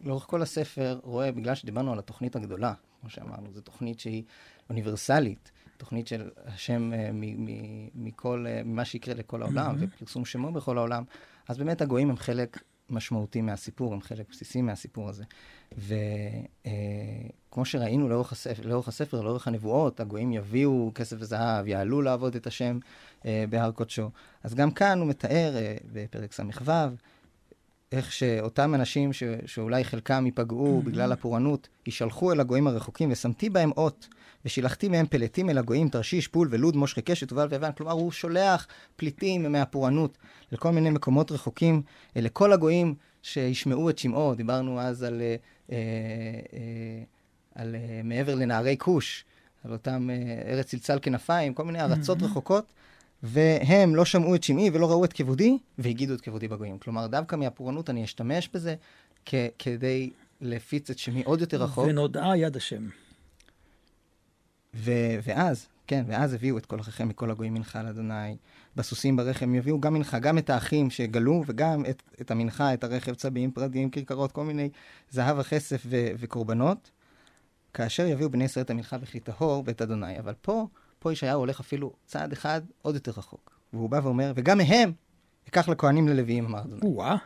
לאורך 0.00 0.22
כל 0.22 0.42
הספר, 0.42 0.98
רואה, 1.02 1.32
בגלל 1.32 1.54
שדיברנו 1.54 1.92
על 1.92 1.98
התוכנית 1.98 2.36
הגדולה, 2.36 2.72
כמו 3.00 3.10
שאמרנו, 3.10 3.52
זו 3.52 3.60
תוכנית 3.60 4.00
שהיא 4.00 4.22
אוניברסלית, 4.70 5.50
תוכנית 5.76 6.06
של 6.06 6.30
השם 6.46 6.92
מכל, 7.94 8.46
ממה 8.64 8.84
שיקרה 8.84 9.14
לכל 9.14 9.42
העולם, 9.42 9.74
mm-hmm. 9.74 9.94
ופרסום 9.96 10.24
שמו 10.24 10.52
בכל 10.52 10.78
העולם, 10.78 11.04
אז 11.48 11.58
באמת 11.58 11.82
הגויים 11.82 12.10
הם 12.10 12.16
חלק 12.16 12.62
משמעותי 12.90 13.40
מהסיפור, 13.40 13.94
הם 13.94 14.00
חלק 14.00 14.30
בסיסי 14.30 14.62
מהסיפור 14.62 15.08
הזה. 15.08 15.24
וכמו 17.50 17.64
שראינו 17.64 18.08
לאורך 18.08 18.32
הספר, 18.32 18.62
לאורך 18.66 18.88
הספר, 18.88 19.20
לאורך 19.20 19.48
הנבואות, 19.48 20.00
הגויים 20.00 20.32
יביאו 20.32 20.92
כסף 20.94 21.16
וזהב, 21.18 21.66
יעלו 21.66 22.02
לעבוד 22.02 22.34
את 22.34 22.46
השם 22.46 22.78
אה, 23.26 23.44
בהר 23.50 23.70
קודשו. 23.70 24.10
אז 24.42 24.54
גם 24.54 24.70
כאן 24.70 24.98
הוא 24.98 25.08
מתאר 25.08 25.56
אה, 25.56 25.76
בפרק 25.92 26.32
ס"ו, 26.32 26.72
איך 27.92 28.12
שאותם 28.12 28.74
אנשים 28.74 29.12
ש, 29.12 29.22
שאולי 29.46 29.84
חלקם 29.84 30.26
ייפגעו 30.26 30.80
mm-hmm. 30.80 30.86
בגלל 30.86 31.12
הפורענות, 31.12 31.68
יישלחו 31.86 32.32
אל 32.32 32.40
הגויים 32.40 32.66
הרחוקים, 32.66 33.12
ושמתי 33.12 33.50
בהם 33.50 33.70
אות, 33.76 34.08
ושילחתי 34.44 34.88
מהם 34.88 35.06
פלטים 35.06 35.50
אל 35.50 35.58
הגויים, 35.58 35.88
תרשיש, 35.88 36.28
פול 36.28 36.48
ולוד, 36.50 36.76
מושכי 36.76 37.02
קשת, 37.02 37.32
ובל 37.32 37.46
ויוון. 37.50 37.72
כלומר, 37.72 37.92
הוא 37.92 38.12
שולח 38.12 38.66
פליטים 38.96 39.52
מהפורענות 39.52 40.18
לכל 40.52 40.70
מיני 40.70 40.90
מקומות 40.90 41.32
רחוקים, 41.32 41.82
לכל 42.16 42.52
הגויים 42.52 42.94
שישמעו 43.22 43.90
את 43.90 43.98
שמעו. 43.98 44.34
דיברנו 44.34 44.80
אז 44.80 45.02
על, 45.02 45.20
אה, 45.20 45.36
אה, 45.72 45.76
אה, 46.52 47.02
על 47.60 47.74
אה, 47.74 48.00
מעבר 48.04 48.34
לנערי 48.34 48.76
כוש, 48.78 49.24
על 49.64 49.72
אותם 49.72 50.10
אה, 50.10 50.52
ארץ 50.52 50.66
צלצל 50.66 50.98
כנפיים, 51.02 51.54
כל 51.54 51.64
מיני 51.64 51.80
ארצות 51.80 52.20
mm-hmm. 52.20 52.24
רחוקות. 52.24 52.64
והם 53.22 53.94
לא 53.94 54.04
שמעו 54.04 54.34
את 54.34 54.42
שמעי 54.42 54.70
ולא 54.70 54.90
ראו 54.90 55.04
את 55.04 55.12
כבודי, 55.12 55.58
והגידו 55.78 56.14
את 56.14 56.20
כבודי 56.20 56.48
בגויים. 56.48 56.78
כלומר, 56.78 57.06
דווקא 57.06 57.36
מהפורענות 57.36 57.90
אני 57.90 58.04
אשתמש 58.04 58.48
בזה 58.54 58.74
כ- 59.26 59.34
כדי 59.58 60.10
להפיץ 60.40 60.90
את 60.90 60.98
שמי 60.98 61.22
עוד 61.22 61.40
יותר 61.40 61.62
רחוק. 61.62 61.86
ונודעה 61.88 62.36
יד 62.36 62.56
השם. 62.56 62.88
ו- 64.74 65.18
ואז, 65.22 65.66
כן, 65.86 66.04
ואז 66.06 66.34
הביאו 66.34 66.58
את 66.58 66.66
כל 66.66 66.80
אחיכם 66.80 67.08
מכל 67.08 67.30
הגויים 67.30 67.54
מנחה 67.54 67.82
לאדוני. 67.82 68.36
בסוסים 68.76 69.16
ברחם 69.16 69.54
יביאו 69.54 69.80
גם 69.80 69.94
מנחה, 69.94 70.18
גם 70.18 70.38
את 70.38 70.50
האחים 70.50 70.90
שגלו, 70.90 71.44
וגם 71.46 71.84
את, 71.90 72.02
את 72.20 72.30
המנחה, 72.30 72.74
את 72.74 72.84
הרכב, 72.84 73.14
צבים, 73.14 73.50
פרדים, 73.50 73.90
כרכרות, 73.90 74.32
כל 74.32 74.44
מיני 74.44 74.68
זהב 75.10 75.38
וכסף 75.38 75.82
ו- 75.86 76.10
וקורבנות. 76.18 76.90
כאשר 77.74 78.06
יביאו 78.06 78.30
בני 78.30 78.44
ישראל 78.44 78.64
את 78.64 78.70
המנחה 78.70 78.98
בכלי 78.98 79.20
טהור 79.20 79.62
ואת 79.66 79.82
אדוני. 79.82 80.18
אבל 80.18 80.34
פה, 80.42 80.66
פה 80.98 81.12
ישעיהו 81.12 81.40
הולך 81.40 81.60
אפילו 81.60 81.92
צעד 82.06 82.32
אחד 82.32 82.60
עוד 82.82 82.94
יותר 82.94 83.12
רחוק. 83.16 83.60
והוא 83.72 83.90
בא 83.90 84.00
ואומר, 84.02 84.32
וגם 84.34 84.58
מהם 84.58 84.92
אקח 85.48 85.68
לכהנים 85.68 86.08
ללוויים, 86.08 86.46
אמר 86.46 86.60
אדוני. 86.60 86.80
וואה. 86.84 87.16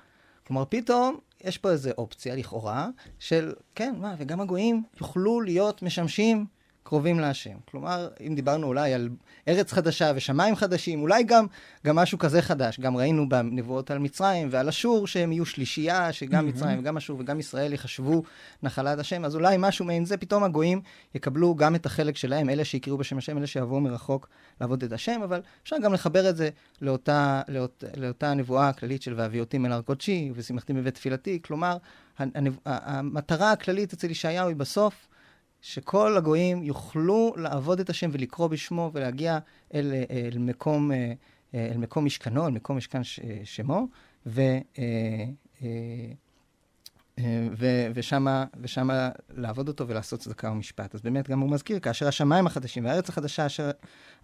כלומר, 0.47 0.65
פתאום 0.69 1.19
יש 1.45 1.59
פה 1.59 1.71
איזו 1.71 1.91
אופציה, 1.99 2.37
לכאורה, 2.37 2.89
של, 3.19 3.53
כן, 3.75 3.95
מה, 3.99 4.15
וגם 4.19 4.41
הגויים 4.41 4.83
יוכלו 5.01 5.41
להיות 5.41 5.83
משמשים 5.83 6.47
קרובים 6.85 7.21
להשם. 7.21 7.57
כלומר, 7.71 8.09
אם 8.27 8.35
דיברנו 8.35 8.67
אולי 8.67 8.95
על 8.95 9.09
ארץ 9.49 9.73
חדשה 9.73 10.13
ושמיים 10.15 10.57
חדשים, 10.57 11.03
אולי 11.03 11.23
גם, 11.23 11.47
גם 11.87 11.97
משהו 11.97 12.19
כזה 12.19 12.43
חדש. 12.43 12.81
גם 12.81 12.97
ראינו 12.97 13.29
בנבואות 13.29 13.91
על 13.91 13.99
מצרים 13.99 14.49
ועל 14.51 14.69
אשור 14.69 15.07
שהם 15.07 15.33
יהיו 15.33 15.47
שלישייה, 15.47 16.13
שגם 16.13 16.45
mm-hmm. 16.45 16.49
מצרים 16.49 16.79
וגם 16.79 16.97
אשור 16.97 17.21
וגם 17.21 17.41
ישראל 17.41 17.73
יחשבו 17.73 18.23
נחלת 18.63 18.99
השם. 18.99 19.25
אז 19.25 19.35
אולי 19.35 19.57
משהו 19.59 19.85
מעין 19.85 20.05
זה, 20.05 20.17
פתאום 20.17 20.45
הגויים 20.45 20.81
יקבלו 21.15 21.55
גם 21.55 21.75
את 21.75 21.87
החלק 21.87 22.17
שלהם, 22.17 22.51
אלה 22.51 22.65
שיקראו 22.65 22.97
בשם 22.97 23.19
השם, 23.19 23.39
אלה 23.39 23.47
שיבואו 23.47 23.81
מרחוק 23.81 24.29
לעבוד 24.61 24.85
את 24.85 24.93
השם, 24.93 25.21
אבל 25.25 25.41
אפשר 25.63 25.77
גם 25.83 25.93
לחבר 25.93 26.31
את 26.31 26.37
זה 26.37 26.51
לאותה, 26.81 27.43
לאות, 27.49 27.85
לאותה 27.97 28.31
הנבואה 28.31 28.69
הכללית 28.69 29.03
של 29.03 29.15
והביאותים 29.17 29.67
אל 29.67 29.73
הר 29.73 29.83
קודשי 29.83 30.31
ושימחתי 30.35 30.73
בבית 30.73 30.95
תפילתי. 30.95 31.39
כלומר, 31.43 31.77
המטרה 32.67 33.53
הכללית 33.53 33.93
אצל 33.93 34.11
ישעיהו 34.11 34.49
היא 34.49 34.57
בסוף 34.57 35.09
שכל 35.65 36.17
הגויים 36.17 36.63
יוכלו 36.63 37.35
לעבוד 37.37 37.81
את 37.81 37.91
השם 37.91 38.11
ולקרוא 38.13 38.49
בשמו 38.49 38.91
ולהגיע 38.95 39.39
אל, 39.75 39.93
אל, 40.11 40.39
מקום, 40.39 40.93
אה, 40.93 41.13
אל 41.55 41.77
מקום 41.77 42.05
משכנו, 42.05 42.47
אל 42.47 42.51
מקום 42.51 42.77
משכן 42.77 43.01
שמו, 43.45 43.87
ו, 44.27 44.41
אה, 44.79 45.25
אה, 47.19 47.49
ו, 47.59 47.67
ושמה, 47.95 48.45
ושמה 48.61 49.11
לעבוד 49.37 49.69
אותו 49.69 49.89
ולעשות 49.89 50.21
צדקה 50.21 50.51
ומשפט. 50.51 50.95
אז 50.95 51.01
באמת 51.01 51.29
גם 51.29 51.41
הוא 51.41 51.51
מזכיר, 51.51 51.79
כאשר 51.79 52.09
השמיים 52.09 52.47
החדשים 52.47 52.85
והארץ 52.85 53.09
החדשה 53.09 53.47
אשר 53.47 53.71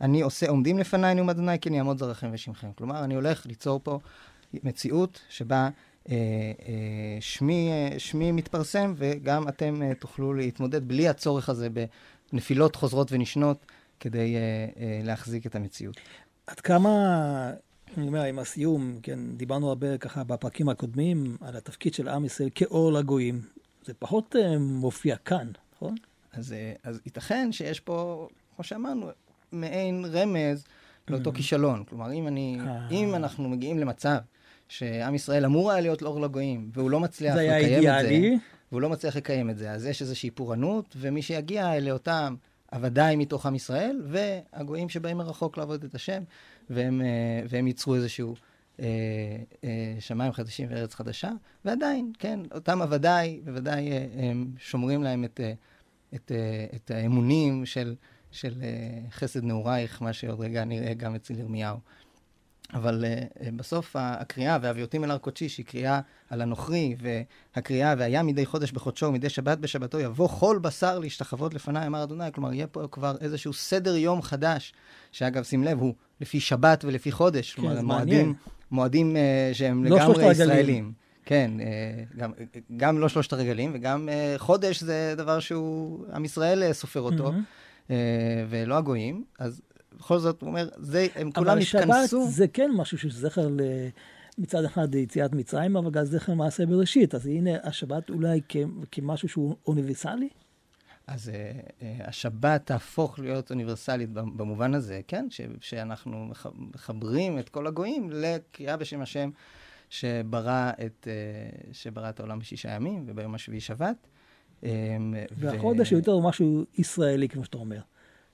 אני 0.01 0.21
עושה 0.21 0.49
עומדים 0.49 0.79
לפניי, 0.79 1.15
נאום 1.15 1.31
אדוני, 1.31 1.59
כן 1.59 1.75
יעמוד 1.75 1.99
זרעכם 1.99 2.31
ושמכם. 2.33 2.73
כלומר, 2.73 3.05
אני 3.05 3.15
הולך 3.15 3.47
ליצור 3.47 3.81
פה 3.83 3.99
מציאות 4.55 5.21
שבה 5.29 5.57
אה, 5.57 5.69
אה, 5.69 5.71
שמי, 7.21 7.71
אה, 7.71 7.99
שמי 7.99 8.33
מתפרסם, 8.33 8.95
וגם 8.97 9.49
אתם 9.49 9.95
תוכלו 9.99 10.35
להתמודד 10.35 10.89
בלי 10.89 11.09
הצורך 11.09 11.49
הזה 11.49 11.69
בנפילות 12.33 12.77
חוזרות 12.77 13.13
ונשנות, 13.13 13.67
כדי 14.01 14.37
להחזיק 15.05 15.47
את 15.47 15.55
המציאות. 15.55 15.97
עד 16.47 16.61
כמה, 16.61 17.53
אני 17.97 18.09
אומר, 18.09 18.23
עם 18.23 18.39
הסיום, 18.39 18.99
כן, 19.03 19.19
דיברנו 19.37 19.69
הרבה 19.69 19.99
ככה 19.99 20.25
בפרקים 20.25 20.69
הקודמים 20.69 21.37
על 21.41 21.57
התפקיד 21.57 21.95
של 21.95 22.09
עם 22.09 22.25
ישראל 22.25 22.49
כאור 22.55 22.93
לגויים. 22.93 23.41
זה 23.85 23.95
פחות 23.95 24.35
מופיע 24.61 25.17
כאן, 25.17 25.47
נכון? 25.77 25.95
אז, 26.33 26.55
אז 26.83 27.01
ייתכן 27.07 27.53
שיש 27.53 27.81
פה, 27.81 28.29
כמו 28.57 28.65
שאמרנו, 28.65 29.11
מעין 29.53 30.05
רמז 30.13 30.65
לאותו 31.09 31.31
mm. 31.31 31.35
כישלון. 31.35 31.85
כלומר, 31.85 32.13
אם, 32.13 32.27
אני, 32.27 32.59
אם 32.91 33.15
אנחנו 33.15 33.49
מגיעים 33.49 33.79
למצב 33.79 34.19
שעם 34.71 35.15
ישראל 35.15 35.45
אמור 35.45 35.71
היה 35.71 35.81
להיות 35.81 36.03
לאור 36.03 36.21
לגויים, 36.21 36.71
והוא 36.75 36.91
לא 36.91 37.01
מצליח 37.01 37.35
לקיים 37.37 37.55
את 37.55 37.63
זה. 37.63 37.69
זה 37.69 37.77
היה 37.77 38.01
אידיאלי. 38.01 38.39
והוא 38.73 38.81
לא 38.81 38.89
מצליח 38.89 39.17
לקיים 39.17 39.51
את 39.51 39.59
זה. 39.59 39.71
אז 39.71 39.87
יש 39.87 40.03
איזושהי 40.03 40.31
פורענות, 40.31 40.97
ומי 41.01 41.23
שיגיע 41.23 41.77
אלה 41.77 41.91
אותם 41.91 42.35
הוודאי 42.73 43.17
מתוך 43.17 43.47
עם 43.47 43.55
ישראל, 43.55 44.03
והגויים 44.07 44.89
שבאים 44.89 45.17
מרחוק 45.17 45.59
לעבוד 45.59 45.85
את 45.85 45.95
השם, 45.95 46.23
והם, 46.71 47.01
אה, 47.01 47.07
והם 47.49 47.67
ייצרו 47.67 47.95
איזשהו 47.95 48.35
אה, 48.81 48.87
אה, 49.65 49.97
שמיים 50.01 50.33
חדשים 50.33 50.69
וארץ 50.71 50.95
חדשה, 50.95 51.31
ועדיין, 51.65 52.13
כן, 52.19 52.41
אותם 52.55 52.83
הוודאי, 52.83 53.41
בוודאי 53.45 53.93
אה, 53.93 54.07
הם 54.17 54.51
שומרים 54.59 55.03
להם 55.03 55.25
את, 55.25 55.41
אה, 55.41 55.53
את, 56.15 56.33
את 56.75 56.91
האמונים 56.91 57.67
של, 57.67 57.95
של 58.31 58.55
חסד 59.11 59.45
נעורייך, 59.45 60.03
מה 60.03 60.13
שעוד 60.13 60.41
רגע 60.41 60.65
נראה 60.65 60.95
גם 60.95 61.15
אצל 61.15 61.39
ירמיהו. 61.39 61.77
אבל 62.75 63.05
uh, 63.05 63.51
בסוף 63.57 63.97
הקריאה, 63.99 64.59
והביאותים 64.63 65.05
אל 65.05 65.11
הר 65.11 65.19
קודשי, 65.19 65.49
שהיא 65.49 65.67
קריאה 65.67 66.01
על 66.31 66.41
הנוכרי, 66.41 66.97
והקריאה, 67.01 67.95
והיה 67.99 68.23
מדי 68.23 68.47
חודש 68.47 68.73
בחודשו, 68.73 69.07
ומדי 69.07 69.29
שבת 69.29 69.59
בשבתו, 69.59 70.01
יבוא 70.01 70.29
כל 70.29 70.59
בשר 70.63 70.99
להשתחוות 70.99 71.55
לפניי, 71.55 71.87
אמר 71.87 72.03
אדוני. 72.03 72.33
כלומר, 72.33 72.53
יהיה 72.53 72.67
פה 72.67 72.89
כבר 72.91 73.17
איזשהו 73.21 73.53
סדר 73.53 73.97
יום 73.97 74.23
חדש, 74.23 74.73
שאגב, 75.13 75.43
שים 75.43 75.65
לב, 75.65 75.79
הוא 75.79 75.95
לפי 76.21 76.41
שבת 76.41 76.85
ולפי 76.85 77.13
חודש. 77.13 77.55
כן, 77.55 77.61
כלומר, 77.61 77.75
זה 77.75 77.83
מועדים, 77.83 78.17
מעניין. 78.17 78.35
מועדים 78.71 79.17
uh, 79.17 79.55
שהם 79.55 79.85
לא 79.85 79.97
לגמרי. 79.97 80.31
ישראלים. 80.31 80.93
כן, 81.25 81.51
uh, 81.59 82.17
גם, 82.19 82.33
גם 82.77 82.99
לא 82.99 83.09
שלושת 83.09 83.33
הרגלים, 83.33 83.71
וגם 83.75 84.09
uh, 84.09 84.39
חודש 84.39 84.83
זה 84.83 85.15
דבר 85.17 85.41
שהוא, 85.41 86.05
עם 86.15 86.25
ישראל 86.25 86.73
סופר 86.73 87.01
אותו, 87.01 87.33
uh, 87.89 87.91
ולא 88.49 88.77
הגויים. 88.77 89.25
אז 89.39 89.63
בכל 89.99 90.19
זאת, 90.19 90.43
הוא 90.43 90.49
אומר, 90.49 90.69
זה, 90.77 91.07
הם 91.15 91.31
כולם 91.31 91.51
אבל 91.51 91.61
שבת 91.61 91.83
התכנסו. 91.83 92.29
זה 92.31 92.49
כן 92.49 92.71
משהו 92.77 92.99
שהוא 92.99 93.13
זכר 93.13 93.49
ל... 93.49 93.61
מצד 94.39 94.65
אחד 94.65 94.95
יציאת 94.95 95.33
מצרים, 95.33 95.77
אבל 95.77 95.91
גם 95.91 96.05
זכר 96.05 96.35
מעשה 96.35 96.67
בראשית. 96.67 97.15
אז 97.15 97.27
הנה 97.27 97.51
השבת 97.63 98.11
אולי 98.11 98.41
כ... 98.49 98.57
כמשהו 98.93 99.29
שהוא 99.29 99.57
אוניברסלי? 99.67 100.29
אז 101.07 101.29
uh, 101.29 101.33
uh, 101.33 101.85
השבת 102.09 102.67
תהפוך 102.67 103.19
להיות 103.19 103.51
אוניברסלית 103.51 104.11
במ- 104.11 104.37
במובן 104.37 104.75
הזה, 104.75 105.01
כן? 105.09 105.27
ש, 105.31 105.41
שאנחנו 105.61 106.25
מח, 106.25 106.47
מחברים 106.59 107.39
את 107.39 107.49
כל 107.49 107.67
הגויים 107.67 108.11
לקריאה 108.13 108.77
בשם 108.77 109.01
השם 109.01 109.31
שברא 109.91 110.71
את, 110.87 111.07
uh, 111.07 111.69
שברא 111.73 112.11
את 112.11 112.21
העולם 112.21 112.39
בשישה 112.39 112.71
ימים, 112.71 113.05
וביום 113.07 113.35
השביעי 113.35 113.61
שבת. 113.61 114.07
Um, 114.63 114.67
והחודש 115.33 115.91
הוא 115.91 115.99
יותר 115.99 116.19
משהו 116.19 116.65
ישראלי, 116.79 117.29
כמו 117.29 117.45
שאתה 117.45 117.59
אומר. 117.59 117.81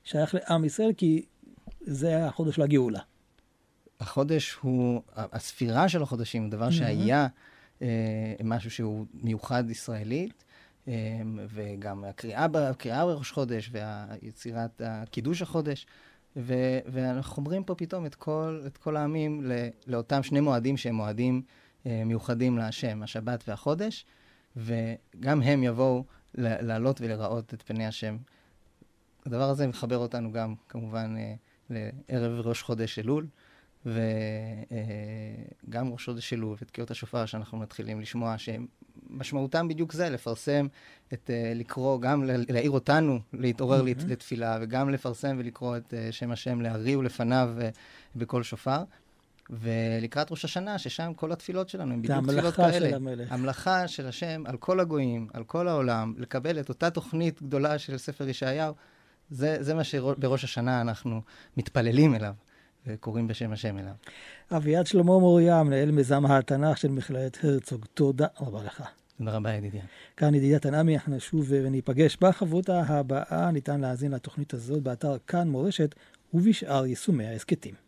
שייך 0.04 0.34
לעם 0.34 0.64
ישראל, 0.64 0.92
כי 0.96 1.24
זה 1.86 2.26
החודש 2.26 2.56
של 2.56 2.62
הגאולה. 2.62 3.00
החודש 4.00 4.52
הוא, 4.52 5.02
הספירה 5.16 5.88
של 5.88 6.02
החודשים 6.02 6.50
דבר 6.50 6.70
שהיה 6.70 7.26
אה, 7.82 8.34
משהו 8.44 8.70
שהוא 8.70 9.06
מיוחד 9.14 9.70
ישראלית, 9.70 10.44
אה, 10.88 10.94
וגם 11.48 12.04
הקריאה, 12.04 12.46
הקריאה 12.70 13.06
בראש 13.06 13.32
חודש 13.32 13.70
והיצירת 13.72 14.82
קידוש 15.10 15.42
החודש, 15.42 15.86
ו, 16.36 16.54
ואנחנו 16.86 17.36
אומרים 17.36 17.64
פה 17.64 17.74
פתאום 17.74 18.06
את 18.06 18.14
כל, 18.14 18.62
את 18.66 18.76
כל 18.76 18.96
העמים 18.96 19.44
ל, 19.44 19.52
לאותם 19.86 20.22
שני 20.22 20.40
מועדים 20.40 20.76
שהם 20.76 20.94
מועדים 20.94 21.42
אה, 21.86 22.02
מיוחדים 22.06 22.58
להשם, 22.58 23.02
השבת 23.02 23.44
והחודש, 23.48 24.06
וגם 24.56 25.42
הם 25.42 25.62
יבואו 25.62 26.04
ל- 26.34 26.66
לעלות 26.66 27.00
ולראות 27.00 27.54
את 27.54 27.62
פני 27.62 27.86
השם. 27.86 28.16
הדבר 29.26 29.50
הזה 29.50 29.66
מחבר 29.66 29.98
אותנו 29.98 30.32
גם, 30.32 30.54
כמובן, 30.68 31.14
אה, 31.18 31.34
לערב 31.70 32.46
ראש 32.46 32.62
חודש 32.62 32.98
אלול, 32.98 33.26
וגם 33.86 35.92
ראש 35.92 36.04
חודש 36.04 36.32
אלול 36.32 36.56
ותקיעות 36.62 36.90
השופר 36.90 37.26
שאנחנו 37.26 37.58
מתחילים 37.58 38.00
לשמוע, 38.00 38.34
שמשמעותם 38.38 39.68
בדיוק 39.68 39.92
זה, 39.92 40.10
לפרסם, 40.10 40.66
את, 41.12 41.30
אה, 41.30 41.52
לקרוא, 41.54 42.00
גם 42.00 42.24
להעיר 42.24 42.70
אותנו 42.70 43.18
להתעורר 43.32 43.84
mm-hmm. 43.84 44.06
לתפילה, 44.06 44.58
וגם 44.60 44.90
לפרסם 44.90 45.36
ולקרוא 45.38 45.76
את 45.76 45.94
אה, 45.94 46.12
שם 46.12 46.32
השם 46.32 46.60
להריעו 46.60 47.02
לפניו 47.02 47.50
אה, 47.60 47.68
בקול 48.16 48.42
שופר. 48.42 48.82
ולקראת 49.50 50.30
ראש 50.30 50.44
השנה, 50.44 50.78
ששם 50.78 51.12
כל 51.16 51.32
התפילות 51.32 51.68
שלנו 51.68 51.92
הן 51.92 52.06
זה 52.06 52.12
בדיוק 52.12 52.24
תפילות 52.24 52.58
המלאכה 52.58 52.72
כאלה. 52.72 52.88
של 52.88 52.94
המלך. 52.94 53.32
המלאכה 53.32 53.88
של 53.88 54.06
השם 54.06 54.42
על 54.46 54.56
כל 54.56 54.80
הגויים, 54.80 55.28
על 55.32 55.44
כל 55.44 55.68
העולם, 55.68 56.14
לקבל 56.18 56.60
את 56.60 56.68
אותה 56.68 56.90
תוכנית 56.90 57.42
גדולה 57.42 57.78
של 57.78 57.98
ספר 57.98 58.28
ישעיהו, 58.28 58.74
זה, 59.30 59.56
זה 59.60 59.74
מה 59.74 59.84
שבראש 59.84 60.44
השנה 60.44 60.80
אנחנו 60.80 61.20
מתפללים 61.56 62.14
אליו, 62.14 62.34
וקוראים 62.86 63.28
בשם 63.28 63.52
השם 63.52 63.78
אליו. 63.78 63.92
אביעד 64.50 64.86
שלמה 64.86 65.18
מוריה, 65.18 65.62
מנהל 65.62 65.90
מיזם 65.90 66.26
התנ"ך 66.26 66.78
של 66.78 66.88
מכללת 66.88 67.38
הרצוג, 67.42 67.84
תודה 67.94 68.26
רבה 68.40 68.62
לך. 68.62 68.82
תודה 69.18 69.32
רבה, 69.36 69.52
ידידיה. 69.52 69.82
כאן 70.16 70.34
ידידיה 70.34 70.58
תנעמי, 70.58 70.94
אנחנו 70.94 71.16
נשוב 71.16 71.46
וניפגש 71.48 72.16
בחברותה 72.20 72.82
הבאה. 72.86 73.50
ניתן 73.50 73.80
להאזין 73.80 74.12
לתוכנית 74.12 74.54
הזאת 74.54 74.82
באתר 74.82 75.16
כאן 75.26 75.48
מורשת 75.48 75.94
ובשאר 76.34 76.86
יישומי 76.86 77.26
ההסכתים. 77.26 77.85